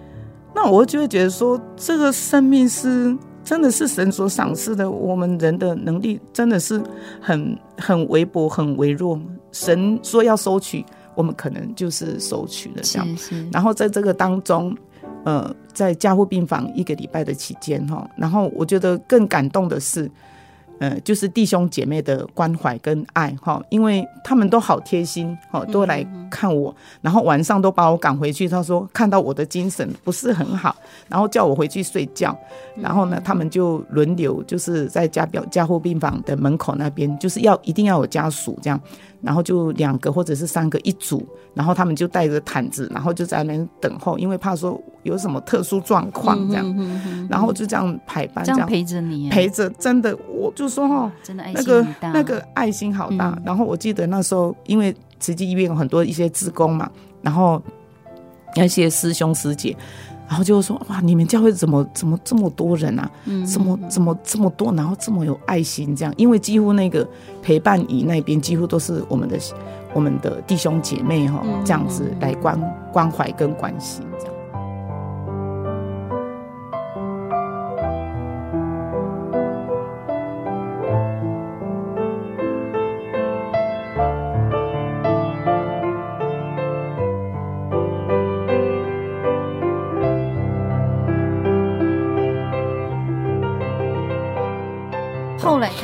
[0.54, 3.14] 那我就会觉得说，这个生命是。”
[3.50, 6.80] 真的是神所赏赐的，我们人的能力真的是
[7.20, 9.20] 很很微薄、很微弱。
[9.50, 10.86] 神说要收取，
[11.16, 13.16] 我们可能就是收取了这样。
[13.16, 13.48] 是是。
[13.50, 14.72] 然后在这个当中，
[15.24, 20.08] 呃，在加护病房一个礼拜的期间哈，然后我觉得更感动的是。
[20.80, 28.48] 呃，就是弟兄姐妹的关怀跟爱哈，因为他们都好贴心哈，都来看我，然后晚上都把我赶回去。
[28.48, 30.74] 他说看到我的精神不是很好，
[31.06, 32.34] 然后叫我回去睡觉。
[32.76, 38.80] 然后呢，他们就轮流就是在家表加护病房的门口那边，就是要一定要有家属这样。
[39.22, 53.30] 然后就两个或者是三个一组，然后他们就带着毯子，然后就在那边等候，因为怕说有什么特殊状况这样，嗯、哼哼哼然后就这样排班，这样，陪着你，陪着真的，我就说哦，真的爱心很大，那个那个爱心好大。
[53.30, 56.90] 嗯、然后我记得那时候，因为慈济医院有很多一些职工嘛，
[57.22, 57.62] 然后
[58.56, 59.76] 那些师兄师姐。
[60.30, 63.10] 然后就说哇，你们教会怎么怎么这么多人啊？
[63.24, 64.72] 嗯，怎么怎么这么多？
[64.74, 67.04] 然后这么有爱心这样，因为几乎那个
[67.42, 69.36] 陪伴仪那边几乎都是我们的
[69.92, 72.57] 我们的弟兄姐妹哈，这样子来关
[72.92, 74.34] 关怀跟关心这样。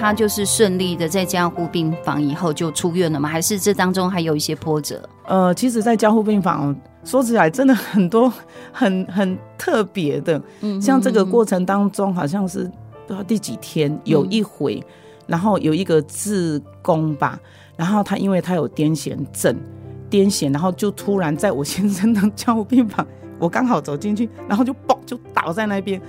[0.06, 3.28] 他就是顺利的在加护病房以后就出院了吗？
[3.28, 5.02] 还是这当中还有一些波折？
[5.24, 8.32] 呃，其实，在加护病房说起来，真的很多
[8.70, 10.40] 很很特别的。
[10.60, 12.70] 嗯，像这个过程当中，好像是
[13.04, 14.86] 不知道第几天有一回，嗯、
[15.26, 17.36] 然后有一个志工吧，
[17.74, 19.56] 然后他因为他有癫痫症，
[20.08, 23.04] 癫痫，然后就突然在我先生的 加护病房，
[23.40, 26.00] 我刚好走进去，然后就嘣就倒在那边，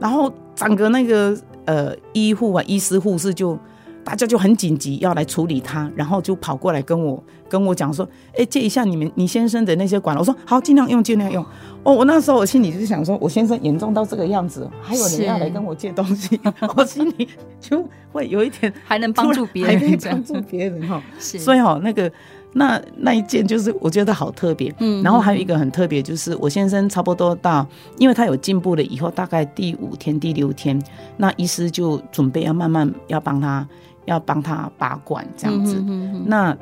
[0.00, 1.36] 然后整个那个。
[1.64, 3.58] 呃，医护啊，医师、护士就
[4.04, 8.04] 大家就很紧急要来处理他，然后就跑过来跟我跟我讲说
[8.34, 11.44] ：“哎、欸，借一下你们你先生的那些管。”我说：“好，尽量用，尽量用。”
[11.84, 16.40] 哦，我那时候我心里就是想说：“我先生严重到这个样子，还有人要来跟我借东西，
[16.76, 17.28] 我心里
[17.60, 21.02] 就会有一点还能帮助别人，还能帮助别人哈。
[21.18, 22.10] 所以哈，那个。
[22.54, 27.66] 那那一件就是我觉得好特别，嗯，然后还有一个很特别，就是我先生差不多到，
[27.98, 30.80] 因为他有进步了以后，大概第五天、第六天，
[31.16, 33.66] 那医师就准备要慢慢要帮他
[34.04, 35.82] 要帮他拔管这样子。
[36.26, 36.56] 那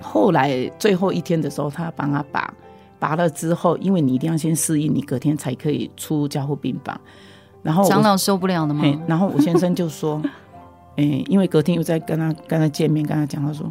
[0.00, 2.54] 后来最后一天的时候，他帮他拔，
[2.98, 7.00] 拔了之后，因为你一定要先适应，你隔天才可以出加护病房。
[7.62, 8.84] 然后长老受不了了吗？
[9.06, 10.22] 然后我先生就说。
[10.96, 13.66] 诶， 因为隔天又在跟他跟他见面，跟他讲，他说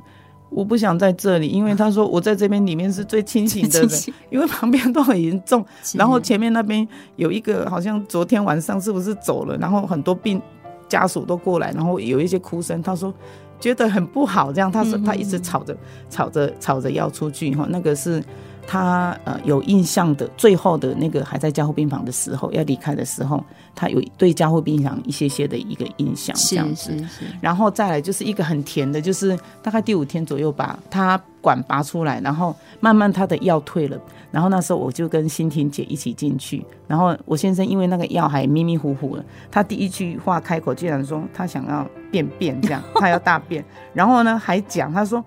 [0.56, 3.90] 我不想在这里，因为他说我在这边里面是最清醒的人，
[4.30, 10.42] 因为旁边都很严重，然后前面那边有一个好像昨天晚上是不是走了，然后很多病
[10.88, 13.14] 家属都过来，然后有一些哭声，他说
[13.60, 15.76] 觉得很不好，这样他说他一直吵着
[16.10, 18.24] 吵着吵着要出去哈，那个是。
[18.66, 23.44] 他呃有印象的，最后的那个还在加护病房的时候，要离开的时候，
[23.76, 26.92] 他有对加护病房一些些的一个印象，这样子。
[26.92, 27.26] 是是是。
[27.42, 34.00] 然后再来就是一个很甜的，就是大概第五天左右把，他管拔出来，然后慢慢他的药退了，
[34.32, 45.24] 然后那时候我就跟欣婷姐一起进去，然后我先生因为那个药还迷迷糊糊的，他第一句话开口竟然说他想要便便，这样他要大便，然后呢还讲他说，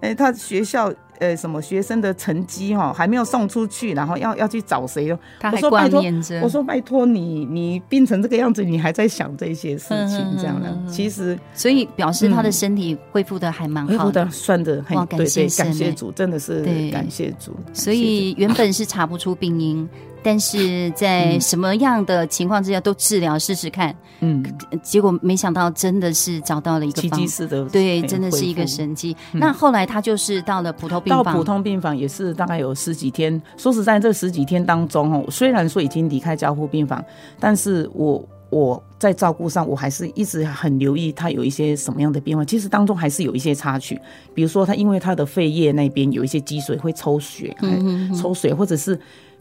[0.00, 0.92] 哎，他学校。
[1.20, 5.16] 呃，什么学生的成绩哈还没有送出去，然后要要去找谁？
[5.38, 6.02] 他还我说拜托，
[6.42, 10.76] 我说拜托你，你病成这个样子，你还在想这些事情，这样的。
[10.90, 17.54] 其实，所以表示他的身体恢复的还蛮好的，恢复的算的很感谢神，感谢主，真的是感谢主。
[17.72, 19.88] 所以原本是查不出病因。
[20.22, 24.44] 但是在什么样的情况之下都治疗试试看，嗯，
[24.82, 29.16] 结果没想到真的是找到了一个奇迹式的，对，真的是一个神迹。
[29.32, 33.40] 那后来他就是到了普通病房，到普通病房也是大概有十几天。
[33.56, 37.02] 说实在，这十几天当中哦，虽然说已经离开交护病房，
[37.38, 42.44] 但是我我在照顾上我还是一直很留意他有一些什么样的变化。
[42.44, 43.98] 其实当中还是有一些插曲，
[44.34, 49.00] 比如说他因为他的肺叶那边有一些积水会抽血，嗯，抽水或者是。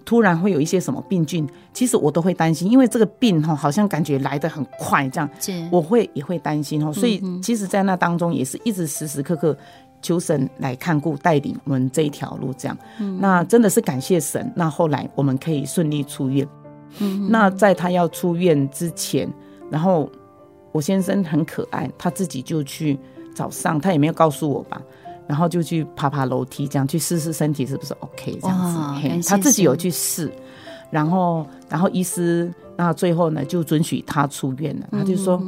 [0.09, 5.29] 突然会有一些什么病菌，其实我都会担心，因为这个病哈好像感觉来的很快，这样，
[5.71, 6.91] 我会也会担心哦。
[6.91, 9.55] 所以其实，在那当中也是一直时时刻刻
[10.01, 12.75] 求神来看顾带领我们这一条路，这样。
[13.19, 14.51] 那真的是感谢神。
[14.55, 16.47] 那后来我们可以顺利出院。
[17.29, 19.31] 那在他要出院之前，
[19.69, 20.09] 然后
[20.71, 22.97] 我先生很可爱，他自己就去
[23.35, 24.81] 早上，他也没有告诉我吧。
[25.29, 28.79] 然后就去爬爬楼梯，这样去试试身体是不是 OK 这样子。
[28.99, 30.31] 嘿，他自己有去试，
[30.89, 34.87] 然后然后医师那最后呢就准许他出院了。
[34.91, 35.39] 他就说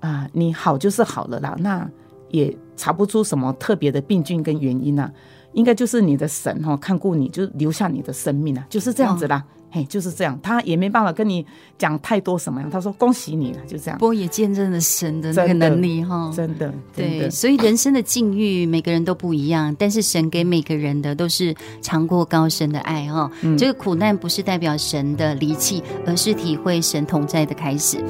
[0.00, 1.88] 啊、你好就是好了啦，那
[2.30, 5.08] 也查不出什么特别的病菌跟原因啊，
[5.52, 9.44] 应该就是你的神哈看顾你就留下你的生命啊，就是这样子啦。
[9.70, 11.44] 嘿，就是这样，他也没办法跟你
[11.76, 12.70] 讲太多什么样。
[12.70, 16.72] 他说：“恭喜你了，就这样。”不过也见证了神的那个能力哈，真的。
[16.96, 23.30] 对，所以人生的境遇每个人都不一样，但是神给每个人的都是尝过高深的爱哈。
[23.42, 28.02] 嗯，这个苦难不是代表神的离弃，而是体会神同在的开始。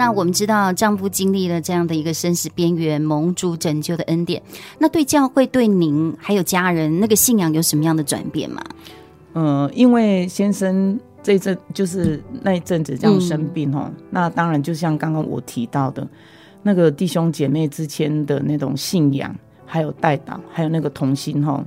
[0.00, 4.42] 那我们知道丈夫经历了这样的一个生死边缘，蒙主拯救的恩典。
[4.78, 8.62] 那对教会、对您还有家人，那个信仰有什么样的转变吗？
[9.34, 16.08] 嗯、呃，因为先生这阵就是那一阵子这样生病哦、嗯，那当然就像刚刚我提到的，
[16.62, 19.36] 那个弟兄姐妹之间的那种信仰，
[19.66, 21.62] 还有代祷，还有那个同心哈，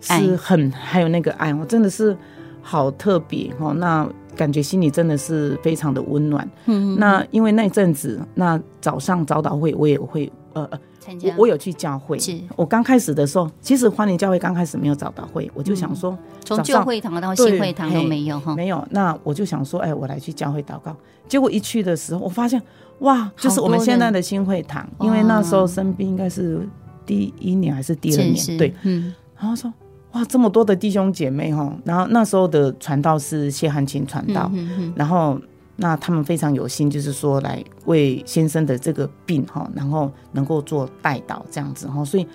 [0.00, 2.16] 是很还有那个爱，我真的是
[2.60, 3.72] 好特别哈。
[3.72, 4.04] 那
[4.38, 6.48] 感觉心里真的是非常的温暖。
[6.66, 10.70] 嗯，那因为那阵子，那早上早祷会我也会呃
[11.00, 12.16] 参加，我我有去教会。
[12.20, 18.86] 是，我刚开始的时候，其实欢迎教会刚开始没有早祷会，我就想说，从旧会堂到新会堂都没有哈，没有。
[18.90, 20.96] 那我就想说，哎，我来去教会祷告。
[21.26, 22.62] 结果一去的时候，我发现
[23.00, 26.60] 哇，就是我们现在的新会堂，因为那时候生病应该是
[27.04, 29.72] 第一年还是第二年，对，嗯，然后说。
[30.18, 35.40] 哇，这么多的弟兄姐妹哈，然后那时候的传道是谢汉琴传道，嗯、哼哼然后
[35.76, 42.26] 那他们非常有心，就是说来为先生的这个病哈，然后能够做代祷这样子哈，所以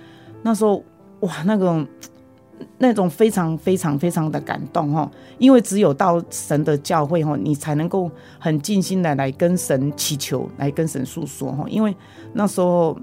[0.44, 0.82] 那时候
[1.20, 1.86] 哇，那种
[2.78, 8.10] 那种非常非常非常的感动哈，因为只有到神的教会哈，你才能够
[8.40, 11.94] 很尽心的来跟神祈求，来跟神诉说哈，因为
[12.32, 12.98] 那时候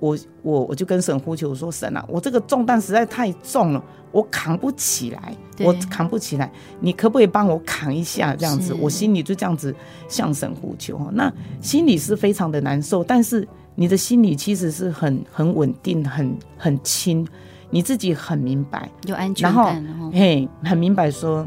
[0.00, 3.82] 我我我就跟神呼求说，神啊，我这个重担实在太重了。
[4.10, 6.50] 我扛不起来，我扛不起来，
[6.80, 8.34] 你可不可以帮我扛一下？
[8.34, 9.74] 这样子，我心里就这样子
[10.08, 10.98] 向神呼求。
[11.12, 17.26] 那心里是非常的难受，但是你的心里其实是很很稳定，很很轻，
[17.70, 21.46] 你自己很明白，有安全感，然后嘿，很明白说，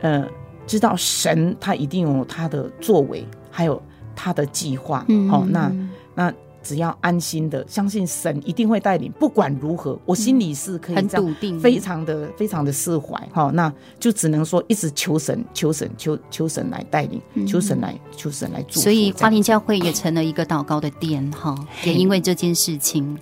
[0.00, 0.26] 呃，
[0.66, 3.80] 知道神他一定有他的作为，还有
[4.16, 5.04] 他的计划。
[5.08, 5.72] 嗯好，那
[6.14, 6.32] 那
[6.62, 13.50] 只要安心的相信神一定会带领，不管如何，我心里是可以这样很笃定，非常的非常的释怀哈。
[13.54, 18.80] 那就只能说一直求神，求神，求求神来带领，求神来求神来祝福。
[18.80, 21.54] 所以花莲教会也成了一个祷告的殿哈，
[21.84, 23.18] 也因为这件事情，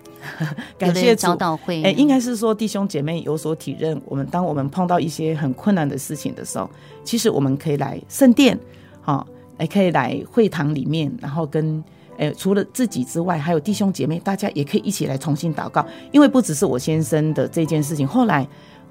[0.76, 1.82] 感谢早祷会。
[1.84, 6.68] 哎，应该是说弟兄姐妹有所体认，我们当我们碰到一些很困难的事情的时候，
[7.05, 8.59] 其实我们可以来圣殿，
[9.01, 9.24] 哈，
[9.61, 11.84] 也可以来会堂里面，然后跟。
[12.19, 18.47] 诶，除了自己之外，还有弟兄姐妹，大家也可以一起来重新祷告，因为不只是我先生的这件事情，后来。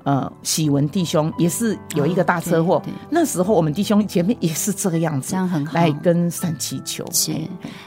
[0.08, 7.04] 呃，喜文弟兄也是有一个大车祸，哦，那时候我们弟兄前面也是这个样子，这样很好，来跟神祈求。
[7.12, 7.34] 是，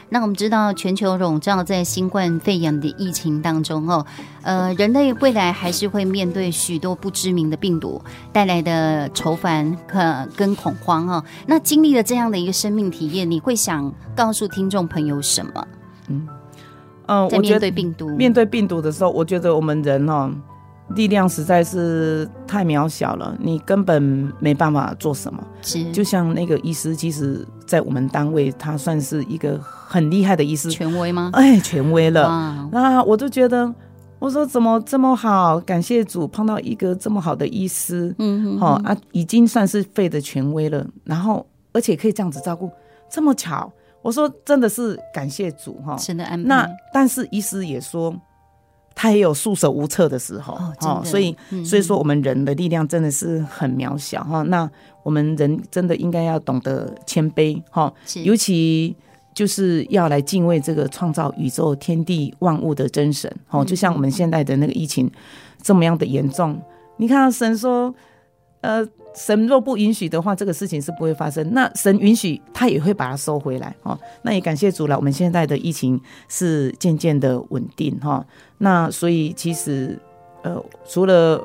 [0.07, 4.05] 那我们知道全球笼罩在新冠肺炎的疫情当中哦，
[4.43, 7.99] 呃，人类未来还是会面对许多不知名的病毒
[8.31, 11.23] 带来的愁烦和跟恐慌哦。
[11.47, 15.67] 那经历了这样的一个生命体验，你会想告诉听众朋友什么？
[16.07, 16.27] 嗯，
[17.07, 20.31] 嗯，在面对病毒，面对病毒的时候，我觉得我们人哦。
[20.95, 25.43] 力量实在是太渺小了，你根本没办法做什么。
[25.61, 31.29] 是，就像那个医师，其实，在我们单位，他算是一个很厉害的医师，权威吗？
[31.33, 32.69] 哎，权威了。
[32.71, 33.73] 那我就觉得，
[34.19, 35.59] 我说怎么这么好？
[35.59, 38.13] 感谢主，碰到一个这么好的医师。
[38.19, 40.85] 嗯，好啊，已经算是肺的权威了。
[41.03, 42.69] 然后，而且可以这样子照顾，
[43.09, 43.71] 这么巧。
[44.01, 45.95] 我说真的是感谢主哈。
[45.95, 46.47] 真的安排。
[46.47, 48.13] 那但是医师也说。
[48.93, 54.41] 他也有束手无策的时候，哦，所以，所以说我们人的力量真的是很渺小哈。
[54.43, 54.69] 那
[55.03, 57.91] 我们人真的应该要懂得谦卑哈，
[58.23, 58.95] 尤其
[59.33, 63.65] 就是要来敬畏这个创造宇宙天地万物的真神哦。
[63.65, 65.09] 就像我们现在的那个疫情
[65.61, 66.61] 这么样的严重，
[66.97, 67.93] 你看神说，
[68.61, 68.87] 呃。
[69.13, 71.53] 神若不允许的话，这个事情是不会发生。
[71.53, 73.97] 那神允许，他也会把它收回来哦。
[74.21, 75.99] 那也感谢主了，我们现在的疫情
[76.29, 78.25] 是渐渐的稳定哈。
[78.59, 79.99] 那所以其实，
[80.43, 81.43] 呃，除了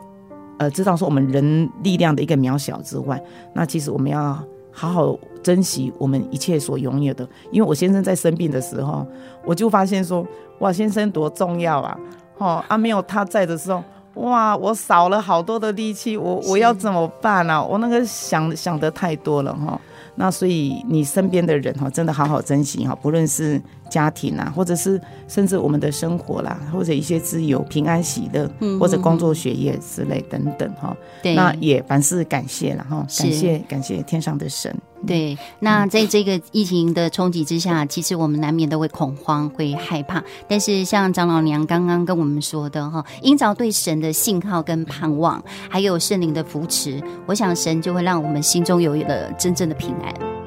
[0.58, 3.20] 呃知道说我们人力量的一个渺小之外，
[3.52, 4.38] 那其实我们要
[4.70, 7.28] 好好珍惜我们一切所拥有的。
[7.50, 9.04] 因为我先生在生病的时候，
[9.44, 10.24] 我就发现说，
[10.60, 11.98] 哇，先生多重要啊！
[12.38, 13.82] 哦，啊，没有他在的时候。
[14.16, 17.62] 哇，我少了好多的力气，我我要怎么办啊？
[17.62, 19.78] 我那个想想的太多了哈。
[20.16, 30.96] 那所以你身边的人哈，真的好好珍惜哈，不论是家庭啊，或者是甚至我们的生活啦，或者一些自由、平安、喜乐，或者工作、学业之类等等哈。
[31.22, 34.74] 对，那也凡事感谢了哈，感谢感谢天上的神。
[35.06, 40.24] 对，那在这个疫情的冲击之下，其实我们难免都会恐慌、会害怕。
[40.48, 50.45] 但是像长老娘刚刚跟我们说的哈，因着对神的信号跟盼望，还有圣灵的扶持，我想神就会让我们心中有了真正的平安。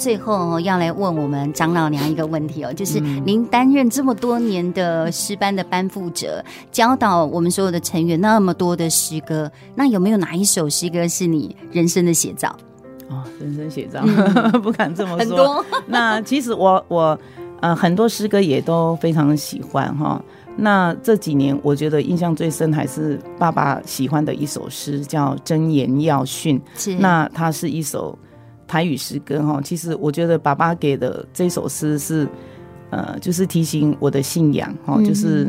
[0.00, 6.42] 最后要来问我们长老娘一个问题哦，就是您担任这么多年的诗班的班副者，
[6.72, 12.56] 教导我们所有的成员那么多的诗歌，那有没有哪一首诗歌是你人生的写照？
[13.10, 15.18] 哦，人生写照，嗯、 不敢这么说。
[15.18, 15.64] 很多。
[15.86, 17.18] 那其实我我
[17.60, 20.18] 呃很多诗歌也都非常喜欢哈。
[20.56, 26.58] 那这几年我觉得印象最深还是爸爸喜欢的一首诗，叫《真言要训》。
[26.74, 26.94] 是。
[26.94, 28.18] 那它是一首。
[28.70, 32.28] 台语诗歌哈，其实我觉得爸爸给的这首诗是，
[32.90, 35.48] 呃，就是提醒我的信仰哈，就是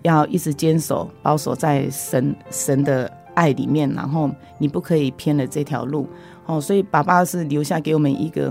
[0.00, 6.08] 要一直坚守、保守在神神的爱里面，然后你不可以偏了这条路
[6.46, 6.58] 哦。
[6.58, 8.50] 所以爸爸是留下给我们一个，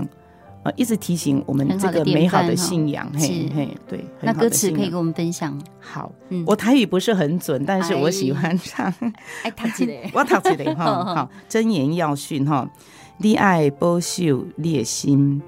[0.62, 3.10] 呃，一直提醒我们这个美好的信仰。
[3.18, 4.04] 嘿嘿，对。
[4.20, 5.60] 那歌词可以跟我们分享？
[5.80, 6.12] 好，
[6.46, 8.86] 我台语不是很准，但是我喜欢唱。
[9.42, 10.84] 哎，读起来，我读起来哈。
[11.12, 12.70] 好，真言要训哈。
[13.18, 15.40] 你爱保守你的心，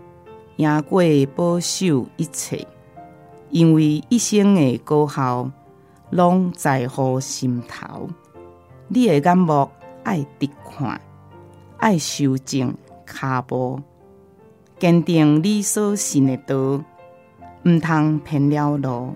[0.56, 1.02] 赢过
[1.34, 2.66] 保守一切，
[3.50, 5.50] 因为一生的果效
[6.10, 8.08] 拢在乎心头。
[8.86, 9.68] 你的眼目
[10.04, 11.00] 爱直看，
[11.78, 12.72] 爱修正
[13.06, 13.80] 脚步，
[14.78, 16.84] 坚定你所信的道，
[17.64, 19.14] 毋通偏了路。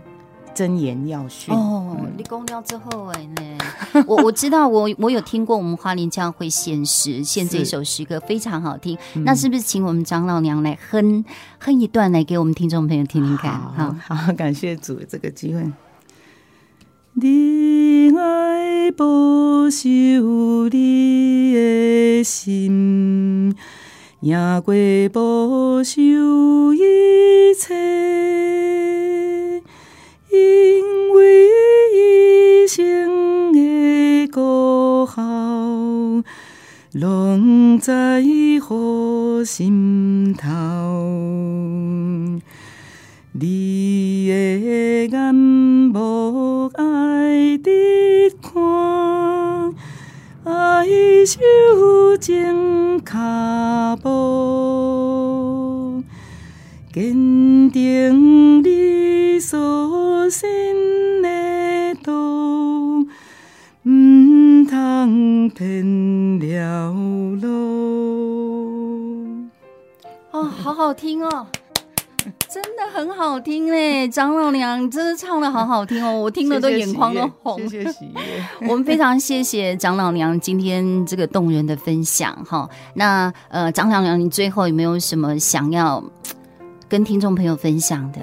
[0.58, 11.24] 箴言要训哦，你讲了之后哎呢，我我知道我我有听过我们花莲教会献诗 献这首诗歌非常好听，那是不是请我们长老娘来哼
[11.60, 13.52] 哼一段来给我们听众朋友听听看？
[13.52, 15.70] 好，好，感谢主这个机会。
[17.14, 19.04] 你爱保
[19.70, 19.88] 守
[20.70, 23.54] 你的心，
[24.22, 24.74] 赢过
[25.12, 26.00] 保守
[26.74, 29.37] 一切。
[30.30, 31.46] 因为
[31.94, 35.22] 一生的故校，
[36.92, 38.22] 拢在
[38.60, 40.48] 乎心头。
[43.32, 49.72] 你的眼目爱直看，
[50.44, 50.86] 爱
[51.24, 54.08] 手情脚步，
[56.92, 60.48] 坚定你所信
[61.22, 62.12] 的道，
[63.82, 66.92] 唔通偏了
[67.40, 67.48] 路。
[70.32, 71.46] 哦，好好听哦。
[72.50, 77.58] 真的很好听嘞，长老娘真的唱的好好听哦，我听了都眼眶都红。
[77.68, 78.20] 谢谢喜悦，
[78.68, 82.68] 我们非常谢谢长老娘今天这个动人的分享哈。
[82.94, 86.02] 那呃，长老娘，你最后有没有什么想要
[86.88, 88.20] 跟听众朋友分享的？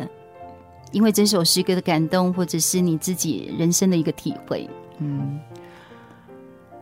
[0.91, 4.69] 因为这首诗歌的感动，或者是你自己人生的一个体会。
[4.99, 5.39] 嗯，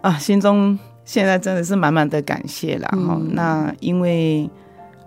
[0.02, 3.18] 啊，心中现在真的是满满的感谢啦哈。
[3.20, 4.50] 嗯、那因为。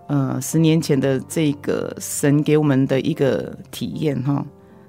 [0.08, 4.46] 呃，十年前的这个神给我们的一个体验哈，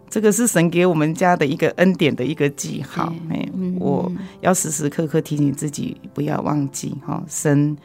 [0.08, 3.12] 这个是神给我们家的一个恩典的一个记号。
[3.32, 4.12] 哎，我
[4.42, 7.76] 要时时刻刻提醒自己，不要忘记哈，神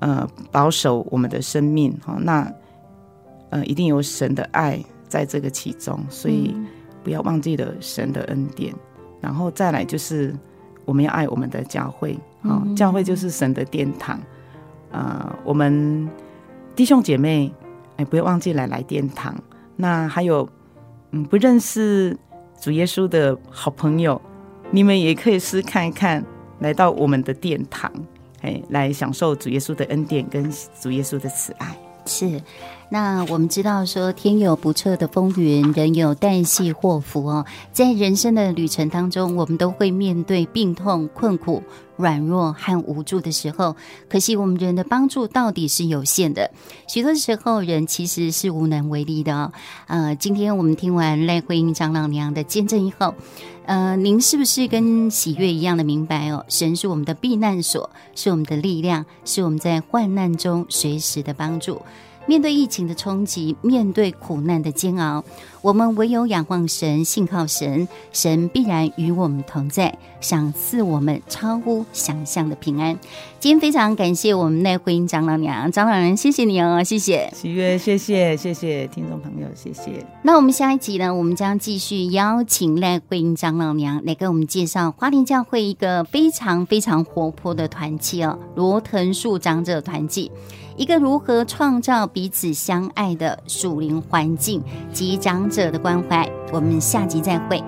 [0.00, 2.52] 呃保守我们的生命哈，那
[3.50, 6.56] 呃一定有神的爱在这个其中，所以
[7.02, 8.74] 不要忘记了神的恩典。
[9.20, 10.34] 然后再来就是
[10.84, 14.16] 我们要爱我们的教会啊，教会就是神的殿堂
[14.90, 16.08] 啊，呃，我们。
[16.76, 17.52] 弟兄姐妹，
[17.96, 19.34] 哎，不要忘记来来殿堂。
[19.74, 20.48] 那还有，
[21.10, 22.16] 嗯，不认识
[22.60, 24.22] 主耶稣的好朋友，
[24.70, 26.24] 你们也可以试看一看，
[26.60, 27.92] 来到我们的殿堂，
[28.42, 30.48] 哎，来享受主耶稣的恩典跟
[30.80, 31.76] 主耶稣的慈爱。
[32.06, 32.40] 是。
[32.90, 37.44] 那我们知道说，天有不测的风云，人有旦夕祸福哦。
[37.70, 41.62] 在人生的旅程当中，我们都会面对病痛、困苦、
[41.96, 43.76] 软弱和无助的时候。
[44.08, 46.50] 可惜我们人的帮助到底是有限的，
[46.88, 49.52] 许多时候人其实是无能为力的哦。
[49.86, 53.14] 呃，今天我们听完赖慧英长老娘的见证以后，
[53.66, 56.42] 呃，您是不是跟喜悦一样的明白哦？
[56.48, 61.82] 神是我们的避难所，是我们的力量，是我们在患难中随时的帮助。
[62.28, 65.24] 面对疫情的冲击，面对苦难的煎熬，
[65.62, 72.98] 我们唯有仰望神，信靠神，神必然与我们同在，赏赐我们超乎想象的平安。
[73.40, 80.04] 今天非常感谢我们赖慧英长老娘，长老人谢谢你哦，谢谢喜悦，谢谢谢谢听众朋友，谢谢。
[80.22, 90.30] 那我们下一集呢，我们将继续邀请赖慧英长老娘来给我们介绍花莲教会一个非常非常活泼的团契哦，罗藤树长者团契。
[90.78, 94.62] 一个如何创造彼此相爱的属灵环境
[94.92, 97.60] 及长者的关怀，我们下集再会。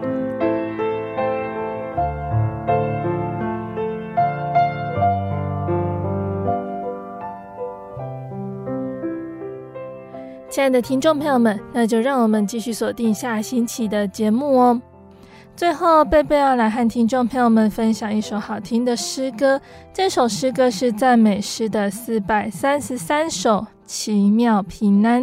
[10.49, 14.81] 亲爱的听众朋友们，那就让我们继续锁定下星期的节目哦。
[15.61, 19.61] 最后，贝贝要来和听众朋友们分享一首好听的诗歌。
[19.93, 25.23] 这首诗歌是赞美诗的四百三十三首，《奇妙平安》。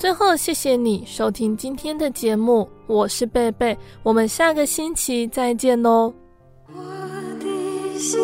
[0.00, 6.10] 最后，谢谢你收听今天的节目，我是贝贝，我们下个星期再见喽。
[6.74, 6.80] 我
[7.38, 8.18] 的心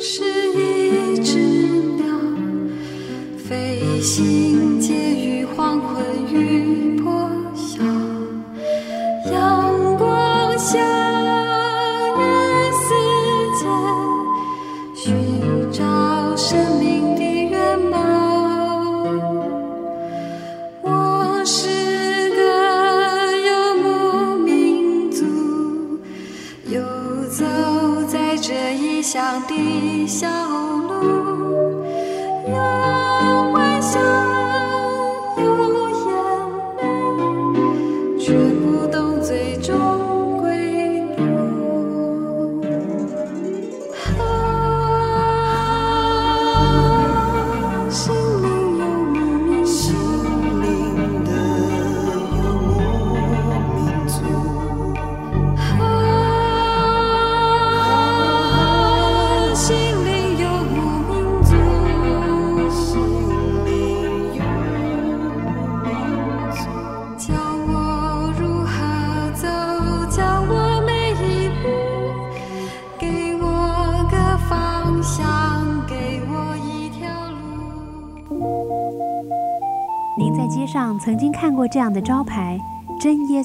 [0.00, 0.24] 是
[0.54, 1.38] 一只
[1.96, 2.06] 鸟，
[3.36, 6.15] 飞行介于黄昏